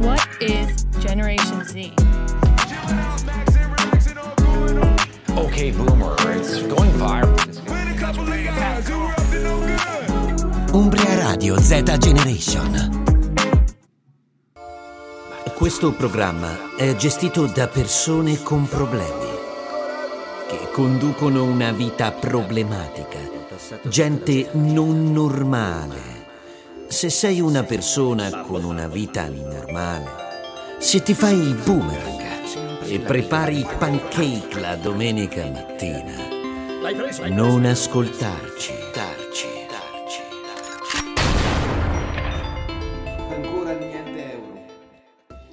[0.00, 1.92] What is Generation Z?
[5.36, 7.34] Okay, boomer, it's going viral.
[10.72, 13.04] Umbria Radio Z Generation.
[15.54, 19.30] Questo programma è gestito da persone con problemi
[20.48, 23.18] che conducono una vita problematica,
[23.88, 26.15] gente non normale.
[26.88, 30.08] Se sei una persona con una vita normale,
[30.78, 32.24] se ti fai il boomerang
[32.84, 36.14] e prepari i pancake la domenica mattina,
[37.28, 40.24] non ascoltarci, darci, darci.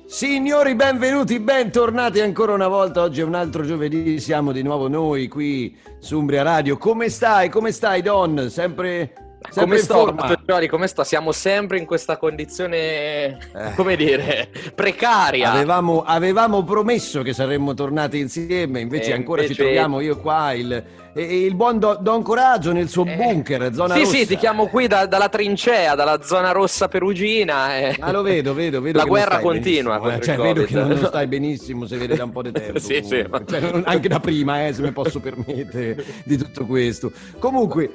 [0.06, 3.02] Signori, benvenuti, bentornati ancora una volta.
[3.02, 6.78] Oggi è un altro giovedì, siamo di nuovo noi qui su Umbria Radio.
[6.78, 7.50] Come stai?
[7.50, 8.48] Come stai, Don?
[8.50, 10.16] Sempre Come sto?
[10.46, 11.04] Giorgi, come sto?
[11.04, 13.74] Siamo sempre in questa condizione, Eh.
[13.76, 15.52] come dire, precaria.
[15.52, 20.54] Avevamo, avevamo promesso che saremmo tornati insieme, invece E ancora ci invece- troviamo io qua,
[20.54, 20.84] il,
[21.14, 24.16] e- e il buon Do- Don Coraggio nel suo Eh, bunker, zona sì, rossa.
[24.16, 27.78] sì, ti chiamo qui da- dalla trincea, dalla zona rossa perugina.
[27.78, 27.96] eh.
[28.00, 30.20] Ma lo vedo, vedo, vedo La guerra benissimo, eh.
[30.22, 32.80] Cioè, vedo che non, stai benissimo, si vede da un po' di tempo.
[32.80, 36.66] Sì, sì, ma- Cioè, non- anche da prima, eh, se mi posso permettere di tutto
[36.66, 37.12] questo.
[37.40, 37.90] Comunque,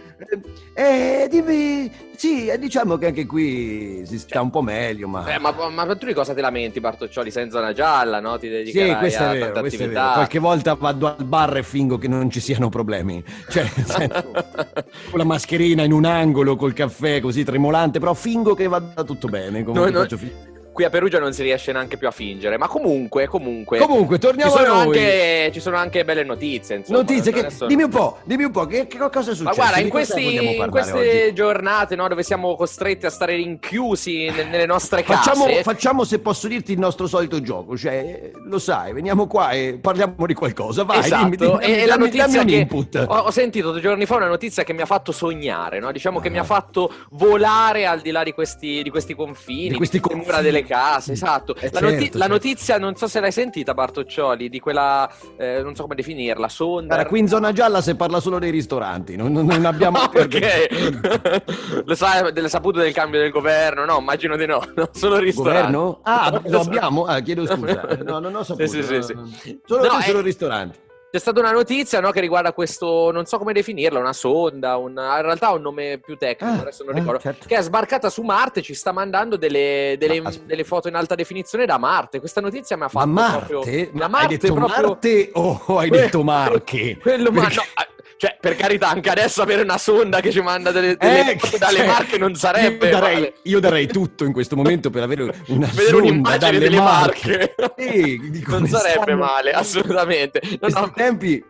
[0.75, 5.33] eh, eh, dimmi, sì, diciamo che anche qui si sta un po' meglio, ma...
[5.33, 7.31] Eh, ma, ma tu di cosa ti lamenti, Bartoccioli?
[7.31, 8.37] Sei in zona gialla, no?
[8.37, 10.13] Ti dedichi Sì, a questo è vero, questo è vero.
[10.15, 13.23] Qualche volta vado al bar e fingo che non ci siano problemi.
[13.49, 18.67] Cioè, senso, con la mascherina in un angolo, col caffè così tremolante, però fingo che
[18.67, 19.63] vada tutto bene.
[19.63, 20.33] Comunque No, faccio fi-
[20.79, 23.79] Qui a Perugia non si riesce neanche più a fingere, ma comunque, comunque...
[23.79, 24.97] Comunque, ci torniamo sono, a noi.
[24.97, 26.99] anche, ci sono anche belle notizie, insomma.
[26.99, 29.43] Notizie, che, Adesso- dimmi un po', dimmi un po', che, che cosa è successo?
[29.43, 30.93] Ma guarda, in, questi- in queste
[31.25, 31.35] oggi?
[31.35, 36.21] giornate no, dove siamo costretti a stare rinchiusi ne- nelle nostre case, Facciamo, facciamo, se
[36.21, 40.85] posso dirti, il nostro solito gioco, cioè, lo sai, veniamo qua e parliamo di qualcosa,
[40.85, 43.05] vai, esatto, dimmi, dimmi, e, e la dammi- notizia che input.
[43.05, 45.91] ho, ho sentito due giorni fa una notizia che mi ha fatto sognare, no?
[45.91, 46.31] diciamo che Ah.
[46.31, 50.41] mi ha fatto volare al di là di questi, di questi confini, Di questi mura
[50.41, 51.57] delle case, esatto.
[51.57, 52.19] Eh, la, certo, noti- certo.
[52.19, 56.49] la notizia, non so se l'hai sentita Bartoccioli, di quella, eh, non so come definirla,
[56.49, 56.95] sonda.
[56.95, 59.99] Guarda, qui in zona gialla si parla solo dei ristoranti, non, non- non abbiamo...
[59.99, 61.83] Ah, ok.
[61.85, 63.85] Lo sai delle sapute del cambio del governo?
[63.85, 64.63] No, immagino di no.
[64.77, 65.73] no solo ristoranti.
[65.73, 66.01] Governo?
[66.03, 67.05] Ah, lo abbiamo?
[67.05, 67.83] Ah, chiedo scusa.
[68.05, 68.67] No, non ho saputo.
[68.69, 69.53] Sì, sì, sì, no, sì.
[69.53, 69.59] no.
[69.65, 70.79] Solo, No, solo eh, ristoranti.
[71.11, 75.17] C'è stata una notizia no, che riguarda questo, non so come definirla, una sonda, una-
[75.17, 77.47] in realtà ha un nome più tecnico, Ah, adesso non ah, ricordo, certo.
[77.49, 81.15] che è sbarcata su Marte, ci sta mandando delle, delle- Ma delle foto in alta
[81.15, 82.21] definizione da Marte.
[82.21, 83.47] Questa notizia mi ha Ma fatto Marte?
[83.47, 83.89] proprio...
[83.93, 84.87] Ma da hai Marte detto proprio...
[84.89, 86.99] Marte o hai detto Marche?
[87.01, 90.41] Quello, ma Perché- no, eh, cioè, per carità, anche adesso avere una sonda che ci
[90.41, 93.35] manda delle, delle Eh, foto dalle cioè, Marche non sarebbe Io darei, male.
[93.45, 97.55] io darei tutto in questo momento per avere una Vedere sonda un'immagine dalle delle Marche.
[97.57, 98.43] Marche.
[98.45, 100.41] Come non sarebbe stanno- male, assolutamente.
[100.43, 101.45] In No, questi no, tempi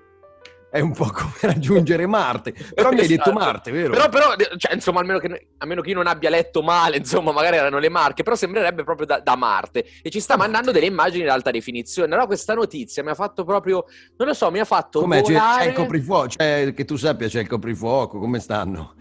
[0.71, 2.53] è un po' come raggiungere Marte.
[2.75, 3.39] Però mi hai detto Esatto.
[3.39, 3.93] Marte, vero?
[3.93, 7.57] Però, però, cioè, insomma, almeno che, almeno che io non abbia letto male, insomma, magari
[7.57, 9.87] erano le marche, però sembrerebbe proprio da, da Marte.
[10.03, 12.11] E ci sta Da mandando delle immagini in alta definizione.
[12.13, 13.85] Allora questa notizia mi ha fatto proprio,
[14.17, 15.23] non lo so, mi ha fatto Com'è?
[15.23, 15.65] C'è, volare...
[15.65, 18.95] c'è il coprifuoco, c'è- che tu sappia c'è il coprifuoco, come stanno?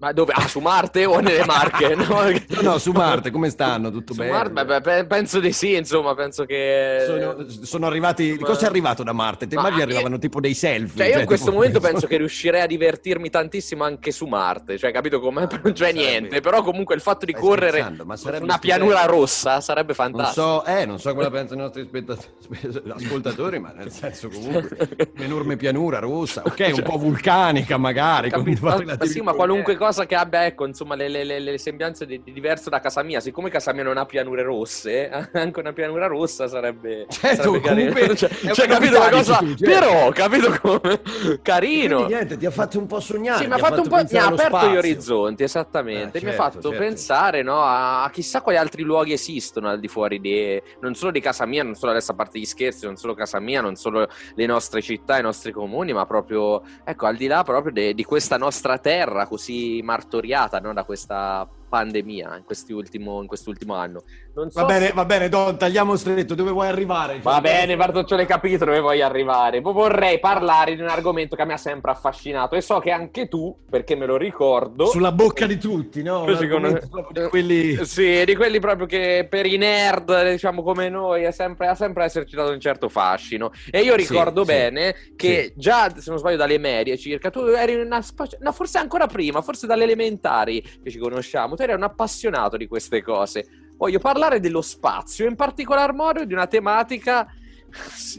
[0.00, 0.32] Ma dove?
[0.34, 1.94] Ah, su Marte o nelle Marche?
[1.98, 3.90] No, No, no, su Marte come stanno?
[3.90, 4.30] Tutto Su bene?
[4.30, 7.02] Marte, beh, beh, pe- penso di sì, insomma, penso che...
[7.04, 8.36] Sono, sono arrivati.
[8.38, 9.46] Ma- Cosa è arrivato da Marte?
[9.48, 11.04] Te Ma immagini arrivavano tipo dei selfie?
[11.04, 14.78] Cioè, io in questo tipo- momento penso che riuscirei a divertirmi tantissimo anche su Marte,
[14.78, 15.46] cioè, capito come?
[15.50, 18.58] Cioè, sarebbe- niente, però comunque il fatto di Stai correre ma su una stupendo.
[18.60, 20.46] pianura rossa sarebbe Non fantastico.
[20.46, 22.28] so, eh, non so cosa pensano i nostri spettatori,
[22.94, 28.30] ascoltatori, ma nel senso comunque un'enorme pianura rossa, ok, un po' vulcanica magari.
[28.30, 28.64] con Capito?
[28.66, 29.86] Ma relativi sì, ma qualunque problemi.
[29.88, 33.02] Cosa che abbia, ecco, insomma, le, le- le- le sembianze di, di diverso da casa
[33.02, 33.20] mia.
[33.20, 37.06] Siccome casa mia non ha pianure rosse, anche una pianura rossa sarebbe.
[37.08, 39.36] Certo, sarebbe comunque cioè, cioè, capito la cosa?
[39.38, 39.64] tu, certo.
[39.64, 41.00] Però, capito come?
[41.42, 41.96] Carino.
[41.96, 43.42] Quindi niente, ti ha fatto un po' sognare.
[43.42, 43.96] Sì, mi ha fatto un po'.
[43.96, 44.70] Mi ha aperto spazio.
[44.70, 46.18] gli orizzonti, esattamente.
[46.18, 46.84] Eh, mi ha certo, fatto certo.
[46.84, 50.60] pensare no, a, chissà quali altri luoghi esistono al di fuori di.
[50.80, 53.40] non solo di casa mia, non solo adesso a parte gli scherzi, non solo casa
[53.40, 57.42] mia, non solo le nostre città, i nostri comuni, ma proprio, ecco, al di là
[57.42, 63.20] proprio de- di questa nostra terra così martoriata no, da questa pandemia in, questi ultimo-
[63.20, 64.02] in quest'ultimo anno.
[64.34, 67.20] Non so Va bene, se- va bene, Don, tagliamo stretto, dove vuoi arrivare?
[67.22, 69.60] Va bene, Bartoccione, capito dove voglio arrivare.
[69.60, 73.54] Vorrei parlare di un argomento che mi ha sempre affascinato e so che anche tu,
[73.68, 76.24] perché me lo ricordo, Sulla bocca di tutti, no?
[76.36, 76.78] Secondo
[77.10, 77.84] di quelli...
[77.84, 82.04] Sì, di quelli proprio che per i nerd, diciamo come noi, è sempre, ha sempre
[82.04, 83.50] esercitato un certo fascino.
[83.70, 87.74] E io ricordo sì, bene che già, se non sbaglio, dalle medie circa, tu eri
[87.74, 88.02] una.
[88.40, 92.68] No, forse ancora prima, forse dalle elementari che ci conosciamo, tu eri un appassionato di
[92.68, 93.46] queste cose.
[93.76, 97.28] voglio parlare dello spazio, in particolar modo di una tematica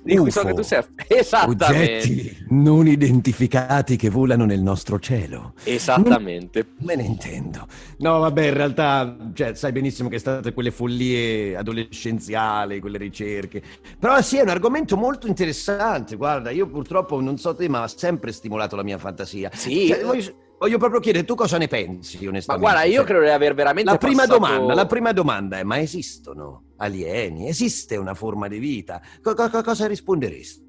[0.04, 0.84] di cui so che tu sei...
[1.08, 1.66] Esattamente.
[1.66, 5.54] Oggetti non identificati che volano nel nostro cielo.
[5.64, 6.68] Esattamente.
[6.80, 7.66] Me ne intendo.
[7.98, 13.62] No, vabbè, in realtà, cioè, sai benissimo che è state quelle follie adolescenziali, quelle ricerche.
[13.98, 16.16] Però sì, è un argomento molto interessante.
[16.16, 19.50] Guarda, io purtroppo non so te, ma ha sempre stimolato la mia fantasia.
[19.54, 19.88] Sì.
[19.88, 22.70] Cioè, voglio, voglio proprio chiedere, tu cosa ne pensi, Ma onestamente?
[22.70, 25.64] guarda, io Cioè, credo di aver veramente La prima, passato- domanda, la prima domanda è:
[25.64, 27.48] ma esistono alieni?
[27.48, 29.02] Esiste una forma di vita?
[29.22, 30.69] Co- co- cosa risponderesti?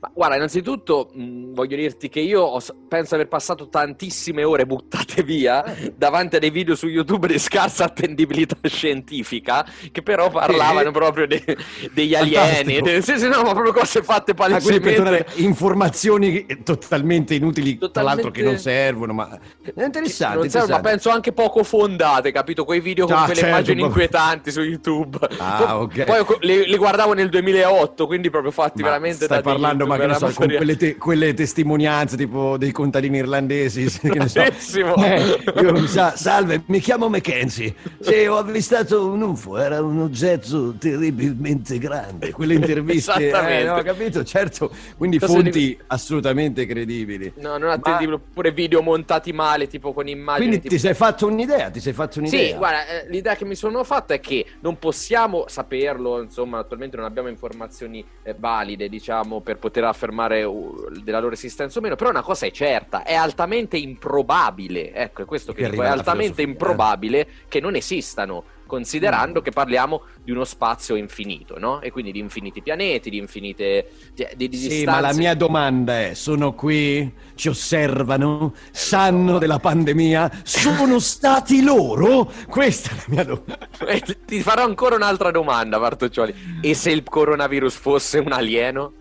[0.00, 5.22] Ma guarda, innanzitutto mh, voglio dirti che io ho penso aver passato tantissime ore buttate
[5.22, 5.92] via Eh.
[5.96, 10.92] davanti a dei video su YouTube di scarsa attendibilità scientifica che però parlavano Eh.
[10.92, 11.56] proprio de-
[11.92, 13.02] degli alieni.
[13.02, 15.26] Sì, sì, no, ma proprio cose fatte Ah, palesemente.
[15.36, 20.38] informazioni totalmente inutili, tra Totalmente- l'altro che non servono, ma è interessante.
[20.38, 22.64] Non servono, ma penso anche poco fondate, capito?
[22.64, 25.18] Quei video con Ah, quelle certo, immagini ma- inquietanti su YouTube.
[25.38, 26.04] Ah, ok.
[26.04, 29.96] Poi li, li guardavo nel 2008, quindi proprio fatti Ma veramente da dei parlando, ma
[29.98, 33.82] che ne so, con quelle, te- quelle testimonianze tipo dei contadini irlandesi.
[34.02, 34.40] ne so.
[34.40, 34.94] Bravissimo.
[34.96, 37.74] Eh, mi sa, salve, mi chiamo Mackenzie.
[38.00, 42.30] Sì, ho avvistato un UFO, era un oggetto terribilmente grande.
[42.30, 44.24] Quelle interviste, eh, no, capito?
[44.24, 47.32] Certo, quindi Cosa fonti assolutamente credibili.
[47.36, 50.46] No, non Ma- attendibile, pure video montati male, tipo con immagini.
[50.46, 50.74] Quindi tipo...
[50.74, 52.48] ti sei fatto un'idea, ti sei fatto un'idea.
[52.48, 56.96] Sì, guarda, eh, l'idea che mi sono fatta è che non possiamo saperlo, insomma, attualmente
[56.96, 61.96] non abbiamo informazioni eh, valide, diciamo, per poter affermare uh, della loro esistenza o meno,
[61.96, 65.86] però una cosa è certa, è altamente improbabile, ecco, è questo che Qui dico, è
[65.86, 66.50] altamente filosofia, eh.
[66.50, 71.80] improbabile che non esistano, considerando che parliamo di uno spazio infinito, no?
[71.80, 73.88] E quindi di infiniti pianeti, di infinite...
[74.12, 74.84] Di, di, Sì, distanze.
[74.86, 82.30] ma la mia domanda è: sono qui, ci osservano, sanno della pandemia, sono stati loro?
[82.48, 83.68] Questa è la mia domanda.
[83.86, 86.34] Eh, ti- Ti farò ancora un'altra domanda, Bartoccioli.
[86.60, 88.94] E se il coronavirus fosse un alieno?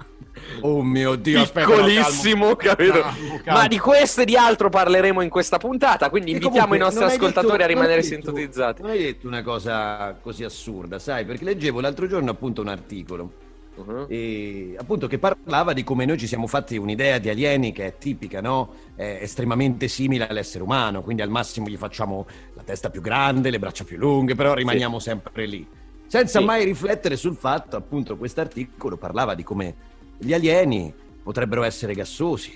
[0.62, 2.92] Oh mio Dio, aspetta, no, Piccolissimo, capito?
[3.02, 3.60] Calmo, calmo.
[3.60, 6.80] Ma di questo e di altro parleremo in questa puntata, quindi E invitiamo comunque, i
[6.80, 8.82] nostri ascoltatori detto- a rimanere detto- sintonizzati.
[8.82, 11.26] Non hai detto una cosa così assurda, sai?
[11.26, 13.32] Perché leggevo l'altro giorno appunto un articolo
[13.76, 14.06] Mhm.
[14.08, 17.98] e appunto che parlava di come noi ci siamo fatti un'idea di alieni che è
[17.98, 18.74] tipica, no?
[18.96, 23.60] È estremamente simile all'essere umano, quindi al massimo gli facciamo la testa più grande, le
[23.60, 25.68] braccia più lunghe, però rimaniamo sempre lì.
[26.08, 26.46] Senza Sì.
[26.46, 29.76] mai riflettere sul fatto, appunto, quest'articolo parlava di come
[30.18, 32.54] gli alieni potrebbero essere gassosi,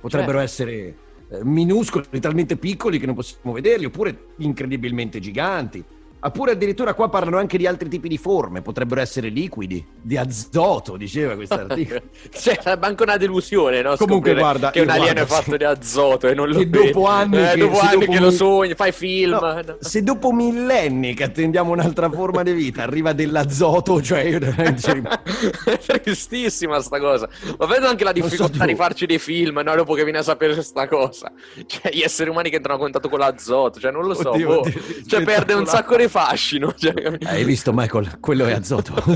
[0.00, 0.52] potrebbero Certo.
[0.52, 0.96] essere
[1.28, 5.84] eh, minuscoli, talmente piccoli che non possiamo vederli, oppure incredibilmente giganti.
[6.24, 10.96] Oppure addirittura qua parlano anche di altri tipi di forme, potrebbero essere liquidi, di azoto,
[10.96, 12.00] diceva quest'articolo.
[12.32, 13.96] Cioè, sarebbe anche una delusione, no?
[13.96, 16.70] Comunque, Scoprire guarda, che un alieno guarda, è fatto di azoto e non lo vedi.
[16.70, 19.30] dopo anni Eh, che- dopo anni dopo che lo sogni, fai film.
[19.32, 24.38] No, se dopo millenni che attendiamo un'altra forma di vita arriva dell'azoto, cioè io
[24.78, 25.08] ci rim-
[25.64, 27.28] È tristissima sta cosa.
[27.58, 28.66] Ma vedo anche la so difficoltà tu.
[28.66, 29.74] di farci dei film, no?
[29.74, 31.32] Dopo che viene a sapere questa cosa.
[31.66, 34.30] Cioè, gli esseri umani che entrano a contatto con l'azoto, cioè, non lo so.
[34.30, 34.58] Oddio, boh.
[34.60, 36.72] oddio, Cioè, perde un sacco di fascino.
[36.74, 38.20] Cioè, Hai visto Michael?
[38.20, 38.94] Quello è azoto.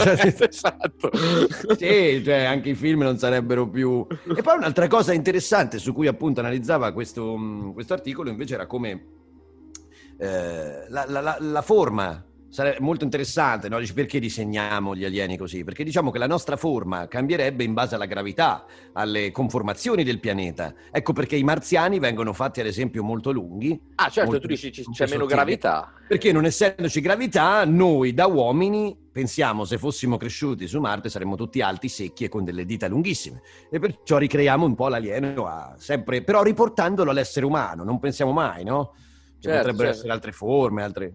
[0.48, 1.10] esatto.
[1.76, 4.04] sì, cioè anche i film non sarebbero più...
[4.36, 9.06] E poi un'altra cosa interessante su cui appunto analizzava questo, questo articolo invece era come
[10.18, 12.24] eh, la, la- la- la forma
[12.56, 13.78] sarebbe molto interessante, no?
[13.78, 15.62] Dici, perché disegniamo gli alieni così?
[15.62, 20.72] Perché diciamo che la nostra forma cambierebbe in base alla gravità, alle conformazioni del pianeta.
[20.90, 23.78] Ecco perché i marziani vengono fatti ad esempio molto lunghi.
[23.96, 25.92] Ah, certo, molto- tu dici c'è meno gravità.
[26.08, 31.60] Perché non essendoci gravità, noi da uomini pensiamo se fossimo cresciuti su Marte saremmo tutti
[31.60, 33.42] alti, secchi e con delle dita lunghissime.
[33.70, 38.64] E perciò ricreiamo un po' l'alieno, a sempre, però riportandolo all'essere umano, non pensiamo mai,
[38.64, 38.94] no?
[39.38, 39.98] Certo, potrebbero certo.
[39.98, 41.12] essere altre forme, altre...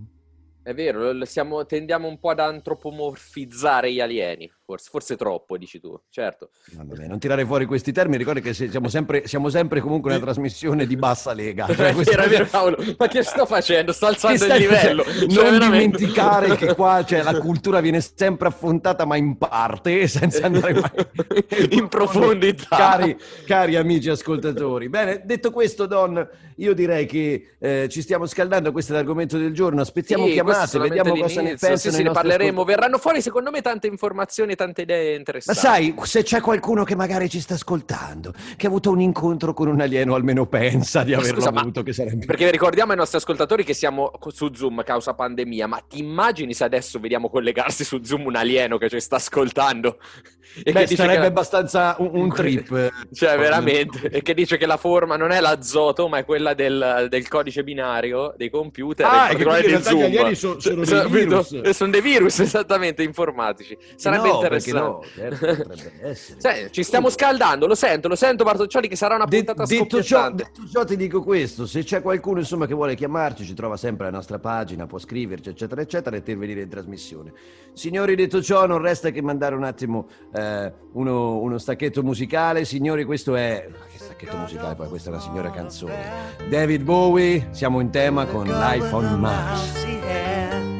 [0.64, 4.52] È vero, siamo- tendiamo un po' ad antropomorfizzare gli alieni.
[4.72, 6.00] Forse, forse troppo, dici tu.
[6.10, 6.52] Certo.
[6.72, 10.86] Vabbè, non tirare fuori questi termini, ricorda che siamo, sempre, siamo sempre comunque una trasmissione
[10.88, 11.66] di bassa lega.
[11.76, 12.78] Cioè, è questo- vero, cavolo.
[12.98, 13.92] Ma che sto facendo?
[13.92, 15.04] Sto alzando il livello.
[15.04, 15.98] cioè, non veramente.
[15.98, 21.68] dimenticare che qua cioè, la cultura viene sempre affrontata, ma in parte, senza andare mai
[21.72, 22.68] In profondità.
[22.78, 24.88] Cari, cari amici ascoltatori.
[24.88, 26.26] Bene, detto questo, Don,
[26.58, 28.72] io direi che eh, ci stiamo scaldando.
[28.72, 29.82] Questo è l'argomento del giorno.
[29.82, 31.76] Aspettiamo Sì, chiamate, vediamo cosa ne pensano.
[31.78, 32.62] Sì, sì, ne parleremo.
[32.62, 32.76] ascoltatori.
[32.76, 35.60] Verranno fuori, secondo me, tante informazioni, tante idee Ma interessanti.
[35.60, 39.68] sai, se c'è qualcuno che magari ci sta ascoltando, che ha avuto un incontro con
[39.68, 42.26] un alieno, almeno pensa di Ma averlo scusa, ma- avuto, che sarebbe...
[42.26, 46.64] Perché ricordiamo ai nostri ascoltatori che siamo su Zoom causa pandemia, ma ti immagini se
[46.64, 49.98] adesso vediamo collegarsi su Zoom un alieno che ci sta ascoltando?
[50.66, 52.70] E Beh, che sarebbe che- abbastanza un, un trip.
[52.74, 52.92] eh.
[53.14, 57.08] Cioè, veramente, e che dice che la forma non è l'azoto, ma è quella del,
[57.10, 60.02] del codice binario dei computer, Ah, in e che in realtà Zoom.
[60.02, 61.42] gli alieni so- sono Cioè, dei capito?
[61.48, 61.62] virus.
[61.64, 63.78] E sono dei virus, esattamente, informatici.
[63.96, 64.80] Sarebbe no, perché interessante.
[64.82, 66.40] no, certo, potrebbe essere.
[66.40, 70.02] Cioè, ci stiamo scaldando, lo sento, lo sento Bartoccioli che sarà una De- puntata detto,
[70.02, 70.44] ciò, scoppiettante.
[70.44, 74.08] detto ciò ti dico questo, se c'è qualcuno insomma, che vuole chiamarci ci trova sempre
[74.08, 77.34] alla nostra pagina, può scriverci eccetera eccetera e intervenire in trasmissione.
[77.74, 83.06] Signori detto ciò non resta che mandare un attimo eh, uno, uno stacchetto musicale, signori
[83.06, 83.68] questo è...
[83.92, 86.40] Che stacchetto musicale poi questa è una signora canzone.
[86.50, 90.80] David Bowie, siamo in tema con Life on Mars.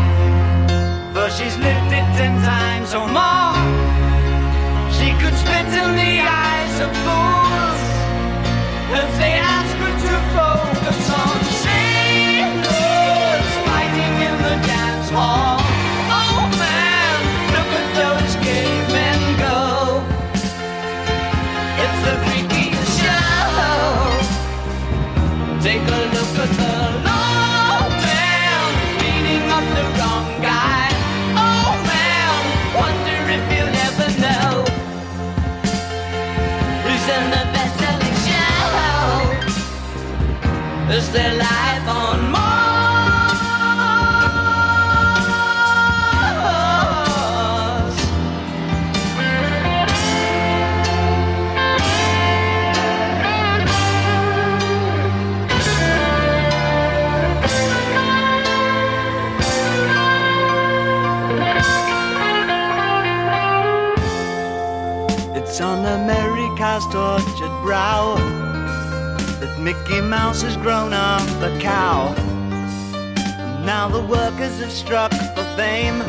[1.13, 3.55] for she's lived it ten times or more.
[4.97, 7.81] She could spit in the eyes of fools
[9.01, 9.70] if they ask
[73.91, 75.99] the workers have struck for fame.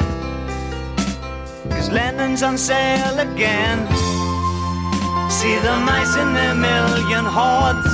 [1.70, 3.78] Cause Lennon's on sale again.
[5.28, 7.92] See the mice in their million hordes.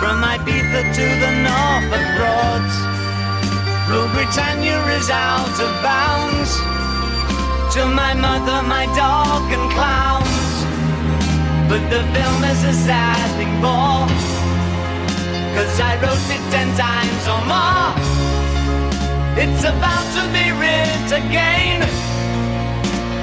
[0.00, 2.76] From Ibiza to the Norfolk Broads.
[3.88, 6.50] Rule Britannia is out of bounds
[7.74, 10.52] to my mother, my dog, and clowns.
[11.70, 14.08] But the film is a sad thing more.
[15.56, 17.91] Cause I wrote it ten times or more.
[19.34, 21.82] It's about to be writ again.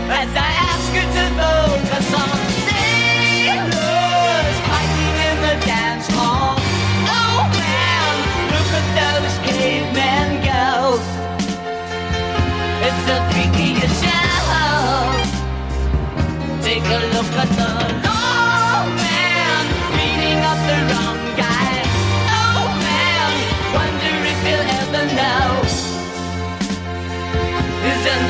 [0.09, 6.57] As I ask you to focus on sailors fighting in the dance hall.
[7.05, 8.13] Oh man,
[8.53, 10.97] look at those cavemen go.
[12.87, 15.29] It's the freakiest show.
[16.63, 18.08] Take a look at the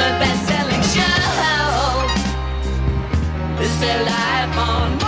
[0.02, 2.08] the best-selling show.
[3.66, 5.08] Is there life on Mars?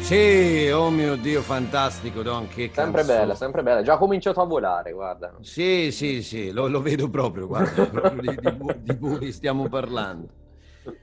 [0.00, 3.18] Sì, oh mio Dio, fantastico, Don, che Sempre canzone.
[3.18, 3.82] bella, sempre bella.
[3.82, 5.34] Già cominciato a volare, guarda.
[5.40, 9.68] Sì, sì, sì, lo, lo vedo proprio, guarda, proprio di, di, Bo- di Bowie stiamo
[9.68, 10.26] parlando.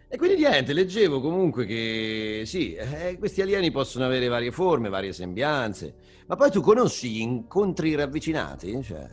[0.09, 5.13] E quindi niente, leggevo comunque che sì, eh, questi alieni possono avere varie forme, varie
[5.13, 5.93] sembianze,
[6.27, 8.81] ma poi tu conosci gli incontri ravvicinati?
[8.81, 9.07] Cioè,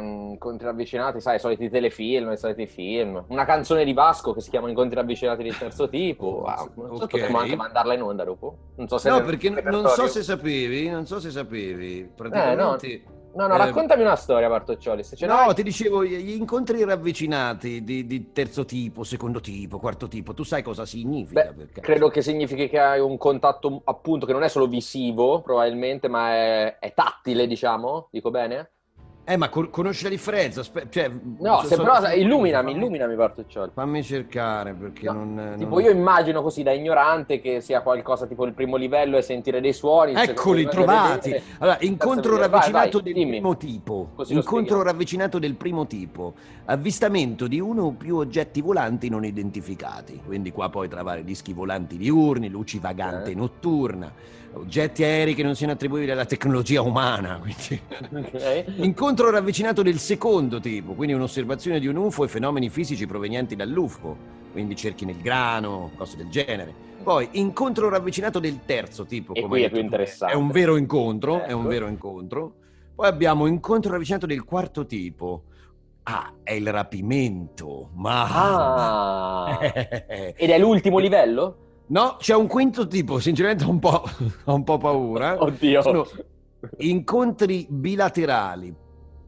[0.00, 3.24] mm, incontri ravvicinati, sai, i soliti telefilm, i soliti film.
[3.28, 6.44] Una canzone di Vasco che si chiama Incontri ravvicinati di terzo tipo.
[6.44, 7.06] Ah, non so.
[7.06, 8.56] Potremmo anche mandarla in onda dopo.
[8.76, 12.62] Non so se no, perché non so se sapevi, non so se sapevi, praticamente...
[12.62, 15.04] No, no, eh, raccontami una storia, Bartoccioli.
[15.20, 20.32] No, n'hai- ti dicevo, gli incontri ravvicinati di, di terzo tipo, secondo tipo, quarto tipo,
[20.32, 21.52] tu sai cosa significa?
[21.52, 26.08] Beh, credo che significhi che hai un contatto appunto che non è solo visivo, probabilmente,
[26.08, 28.08] ma è, è tattile, diciamo.
[28.10, 28.75] Dico bene?
[29.28, 30.60] Eh, ma con- conosci la differenza?
[30.60, 33.72] Aspe- cioè, No, so- se so- però illuminami, illuminami Bartoccioli.
[33.74, 35.54] Fammi cercare perché No, non...
[35.58, 39.22] Tipo non- io immagino così da ignorante che sia qualcosa tipo il primo livello e
[39.22, 40.12] sentire dei suoni.
[40.14, 41.30] Eccoli, trovati.
[41.30, 43.30] vedere- Allora, incontro Vai, ravvicinato vai, del dimmi.
[43.30, 44.08] primo tipo.
[44.14, 46.34] Così Incontro ravvicinato del primo tipo.
[46.66, 50.20] Avvistamento di uno o più oggetti volanti non identificati.
[50.24, 53.34] Quindi qua puoi trovare dischi volanti diurni, luci vagante Eh.
[53.34, 54.12] notturna,
[54.58, 57.38] oggetti aerei che non siano attribuibili alla tecnologia umana.
[57.40, 57.80] quindi-
[58.28, 58.64] Ok.
[58.76, 64.16] Incontro ravvicinato del secondo tipo, quindi un'osservazione di un UFO e fenomeni fisici provenienti dall'UFO,
[64.52, 66.72] quindi cerchi nel grano, cose del genere.
[67.02, 70.34] Poi incontro ravvicinato del terzo tipo, E come è più interessante.
[70.34, 71.68] È un vero incontro, è un Ecco.
[71.68, 72.54] vero incontro.
[72.94, 75.42] Poi abbiamo incontro ravvicinato del quarto tipo.
[76.04, 77.90] Ah, è il rapimento.
[77.94, 79.58] Ma Ah.
[80.36, 81.56] Ed è l'ultimo livello?
[81.88, 84.02] No, c'è un quinto tipo, sinceramente ho un po',
[84.44, 85.40] ho un po' paura.
[85.42, 85.82] Oddio.
[85.82, 86.06] Sono
[86.78, 88.74] incontri bilaterali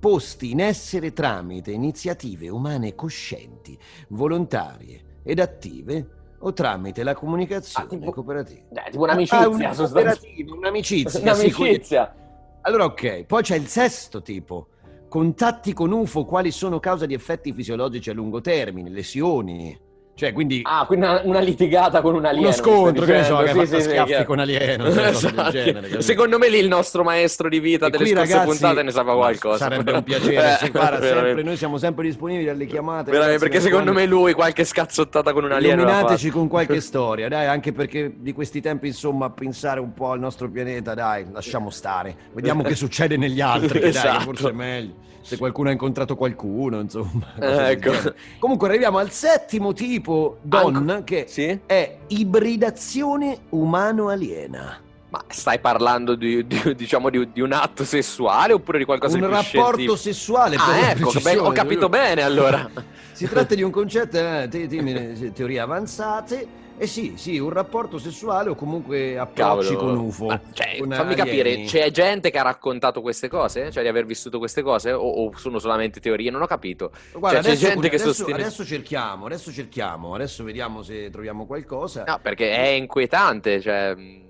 [0.00, 6.08] posti in essere tramite iniziative umane coscienti, volontarie ed attive
[6.40, 8.60] o tramite la comunicazione Ah, tipo- cooperativa.
[8.86, 11.20] Eh, tipo un'amicizia, Ah, una cooperativa, un'amicizia.
[11.20, 12.14] Un'amicizia.
[12.62, 14.68] Allora ok, poi c'è il sesto tipo.
[15.08, 19.78] Contatti con UFO quali sono causa di effetti fisiologici a lungo termine, lesioni.
[20.18, 22.48] Cioè, quindi Ah, quindi una, una litigata con un alieno.
[22.48, 23.60] uno scontro, che ne so, che dicendo.
[23.62, 24.24] ha Sì, fatto sì, sì, schiaffi chiaro.
[24.24, 25.50] con alieno, Esatto.
[25.50, 26.02] genere?
[26.02, 28.90] Secondo me lì il nostro maestro di vita E delle qui, scorse ragazzi, puntate ne
[28.90, 29.56] sapeva qualcosa.
[29.58, 30.54] Sarebbe un piacere.
[30.54, 33.12] Eh, sì, guarda, sempre, noi siamo sempre disponibili alle chiamate.
[33.12, 34.22] Ragazzi, perché secondo me raccomando.
[34.24, 38.60] lui qualche scazzottata con un alieno Illuminateci con qualche storia, dai, anche perché di questi
[38.60, 42.16] tempi, insomma, pensare un po' al nostro pianeta, dai, lasciamo stare.
[42.32, 44.20] Vediamo che succede negli altri, che, dai, Esatto.
[44.24, 44.94] forse è meglio.
[45.20, 47.34] Se qualcuno ha incontrato qualcuno, insomma.
[47.40, 47.92] Eh, ecco.
[48.38, 51.58] Comunque arriviamo al settimo tipo, Don, che Sì?
[51.66, 54.80] è ibridazione umano-aliena.
[55.10, 59.20] Ma stai parlando di, di- diciamo di, di un atto sessuale oppure di qualcosa Un
[59.22, 59.96] di più rapporto scientifico?
[59.96, 60.56] sessuale.
[60.56, 62.68] per Ah, ecco, beh, ho capito bene allora.
[63.12, 66.46] Si tratta di un concetto, eh, te- te- teorie avanzate,
[66.78, 70.26] e sì, sì, un rapporto sessuale o comunque approcci con UFO.
[70.26, 71.16] Ma, cioè, con fammi alieni.
[71.16, 73.70] capire, c'è gente che ha raccontato queste cose?
[73.70, 74.92] Cioè di aver vissuto queste cose?
[74.92, 76.30] O, o sono solamente teorie?
[76.30, 76.90] Non ho capito.
[77.12, 78.40] Guarda, cioè, c'è adesso, gente che adesso- sostiene...
[78.42, 82.04] adesso cerchiamo, adesso cerchiamo, adesso vediamo se troviamo qualcosa.
[82.06, 83.94] No, perché è inquietante, cioè...
[83.94, 84.26] mh,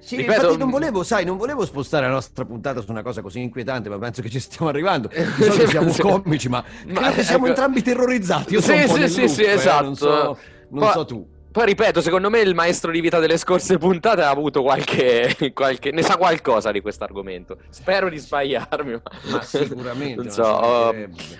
[0.00, 3.02] Sì, ripeto, infatti non mh, volevo, sai, non volevo spostare la nostra puntata su una
[3.02, 5.08] cosa così inquietante, ma penso che ci stiamo arrivando.
[5.14, 8.54] Di siamo comici, ma, Ma, che siamo ecco- entrambi terrorizzati.
[8.54, 9.84] Io Sì, sì, sì, loop, sì, eh, esatto.
[9.84, 10.38] Non so,
[10.70, 11.26] non Poi- so tu.
[11.52, 15.36] Poi ripeto, secondo me il maestro di vita delle scorse puntate ha avuto qualche...
[15.52, 17.58] qualche ne sa qualcosa di questo argomento.
[17.68, 19.02] Spero di sbagliarmi, ma...
[19.30, 20.30] Ma sicuramente.
[20.32, 20.94] so, ho,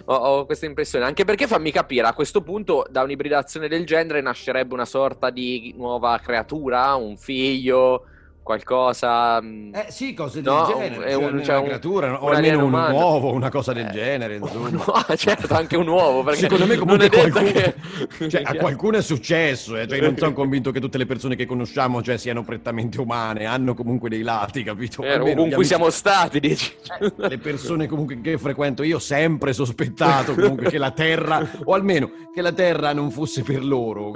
[0.05, 1.07] ho- ho questa impressione.
[1.07, 5.73] Anche perché fammi capire, a questo punto da un'ibridazione del genere nascerebbe una sorta di
[5.79, 8.05] nuova creatura, un figlio,
[8.43, 9.41] qualcosa...
[9.41, 12.27] mh, Eh sì, cose del No, genere, è cioè, un- cioè una un- creatura, o
[12.29, 12.95] un alieno almeno un umano.
[12.97, 14.69] uovo, una cosa del Eh, genere, uovo,
[15.17, 16.23] certo, anche un uovo.
[16.23, 17.75] Perché Secondo me comunque qualcuno, che-
[18.29, 21.37] cioè, a qualcuno è successo, eh, cioè, io non sono convinto che tutte le persone
[21.37, 25.03] che conosciamo cioè, siano prettamente umane, hanno comunque dei lati, capito?
[25.03, 26.73] Eh, ovunque amici- siamo stati, dici.
[27.01, 31.75] Eh, le persone comunque che frequento io ho sempre sospettato comunque che la Terra, o
[31.75, 34.13] almeno che la Terra non fosse per loro.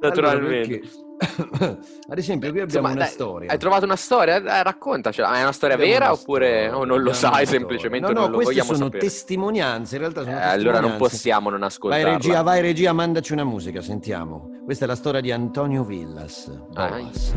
[0.00, 0.82] Allora, perché-
[2.10, 3.50] Ad esempio, qui abbiamo Insomma, una dai, storia.
[3.50, 4.36] Hai trovato una storia?
[4.36, 5.28] Eh, raccontacela.
[5.28, 8.12] Ma è una storia Abbiamo vera una oppure storia, o non lo sai semplicemente No,
[8.12, 8.98] no, non lo queste sono sapere?
[8.98, 12.08] testimonianze, in realtà sono Eh, allora non possiamo non Vai ascoltarla.
[12.12, 14.60] regia, vai regia, mandaci una musica, sentiamo.
[14.64, 16.50] Questa è la storia di Antonio Villas.
[16.74, 17.34] Ah, Boas.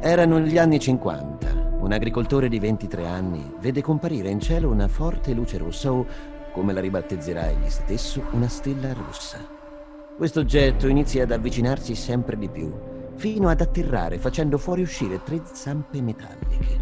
[0.00, 1.62] Erano gli anni 50.
[1.80, 6.06] Un agricoltore di 23 anni vede comparire in cielo una forte luce rossa o,
[6.52, 9.38] come la ribattezzerai egli stesso, una stella rossa.
[10.16, 12.72] Questo oggetto inizia ad avvicinarsi sempre di più,
[13.16, 16.78] fino ad atterrare facendo fuoriuscire tre zampe metalliche.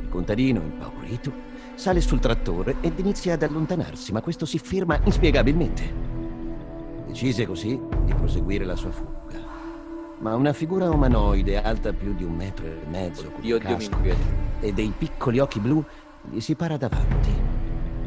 [0.00, 1.30] Il contadino, impaurito,
[1.74, 5.82] sale sul trattore ed inizia ad allontanarsi, ma questo si ferma inspiegabilmente.
[7.06, 9.38] Decise così di proseguire la sua fuga.
[10.20, 13.98] Ma una figura umanoide alta più di un metro e mezzo, con Dio, casco
[14.60, 15.84] e dei piccoli occhi blu,
[16.30, 17.30] gli si para davanti.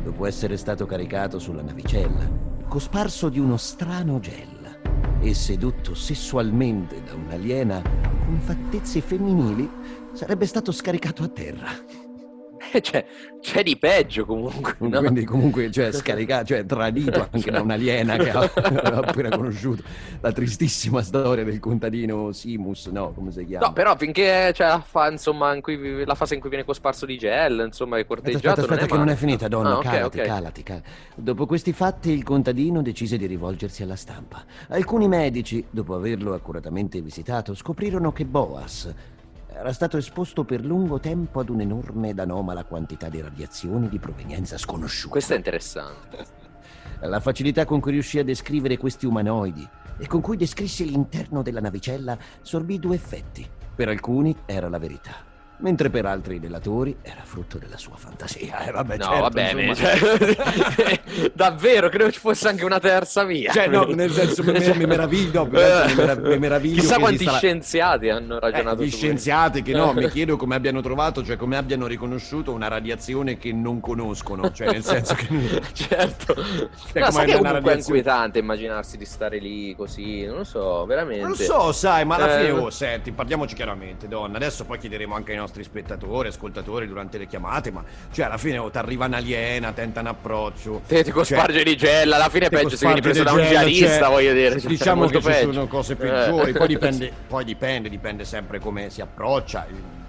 [0.02, 4.80] Dopo essere stato caricato sulla navicella, cosparso di uno strano gel
[5.22, 9.70] e sedotto sessualmente da un'aliena con fattezze femminili,
[10.14, 12.07] sarebbe stato scaricato a terra.
[12.72, 12.82] Eh,
[13.40, 14.76] C'è, di peggio comunque.
[14.80, 15.00] no?
[15.00, 18.40] Quindi comunque, cioè, scaricato, cioè tradito anche da un'aliena che ha,
[19.06, 19.84] appena conosciuto
[20.20, 23.68] la tristissima storia del contadino Simus, no, come si chiama?
[23.68, 27.06] No, però finché c'è la, fa- insomma, in cui- la fase in cui viene cosparso
[27.06, 28.48] di gel, insomma, è corteggiato.
[28.48, 29.06] aspetta, aspetta, che male.
[29.06, 29.70] non è finita, donna.
[29.70, 30.26] Ah, ok, calati, ok.
[30.26, 30.90] calati, calati.
[31.16, 34.44] Dopo questi fatti, il contadino decise di rivolgersi alla stampa.
[34.70, 38.94] Alcuni medici, dopo averlo accuratamente visitato, scoprirono che Boas
[39.60, 44.56] era stato esposto per lungo tempo ad un'enorme ed anomala quantità di radiazioni di provenienza
[44.56, 45.14] sconosciuta.
[45.14, 46.26] Questo è interessante.
[47.00, 49.68] La facilità con cui riuscì a descrivere questi umanoidi
[49.98, 53.50] e con cui descrisse l'interno della navicella sorbì due effetti.
[53.76, 55.16] Per alcuni era la verità,
[55.60, 58.66] mentre per altri relatori era frutto della sua fantasia.
[58.68, 59.64] Eh, vabbè, No, certo, va bene.
[59.66, 59.96] insomma.
[59.96, 61.02] cioè,
[61.34, 63.52] davvero, credo ci fosse anche una terza via.
[63.52, 67.32] Cioè, no, nel senso, mi, mi- mi meraviglio, mi merav- mi meraviglio Chissà quanti esista
[67.32, 71.24] la- scienziati hanno Eh, ragionato gli su scienziati che no, mi chiedo come abbiano trovato,
[71.24, 75.28] cioè come abbiano riconosciuto una radiazione che non conoscono, cioè nel senso che...
[75.74, 76.34] certo.
[76.36, 76.44] no,
[76.94, 80.44] come sai che una comunque è radiazione- inquietante immaginarsi di stare lì così, non lo
[80.44, 81.22] so, veramente.
[81.22, 82.46] Non lo so, sai, ma alla Eh.
[82.46, 84.38] fine, oh, senti, parliamoci chiaramente, donna.
[84.38, 88.58] Adesso poi chiederemo anche ai nostri spettatori, ascoltatori durante le chiamate, ma cioè alla fine
[88.58, 90.82] oh, ti arriva un'aliena, tenta un approccio.
[90.88, 93.50] Te ti cosparge di gel, alla fine è peggio se vieni cosparge preso da un
[93.50, 94.60] giallista, cioè, voglio dire.
[94.60, 95.54] cioè, Diciamo che ci peggio.
[95.54, 95.96] sono cose Eh.
[95.96, 99.66] peggiori, poi dipende, poi dipende, dipende sempre come si approccia,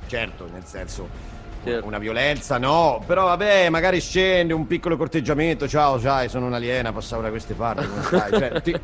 [0.06, 1.36] certo, nel senso...
[1.68, 1.86] Certo.
[1.86, 5.68] Una violenza no, però vabbè, magari scende un piccolo corteggiamento.
[5.68, 7.86] Ciao, sai, sono un'aliena, passavo da queste parti.
[7.86, 8.30] Come stai?
[8.38, 8.76] Cioè, ti,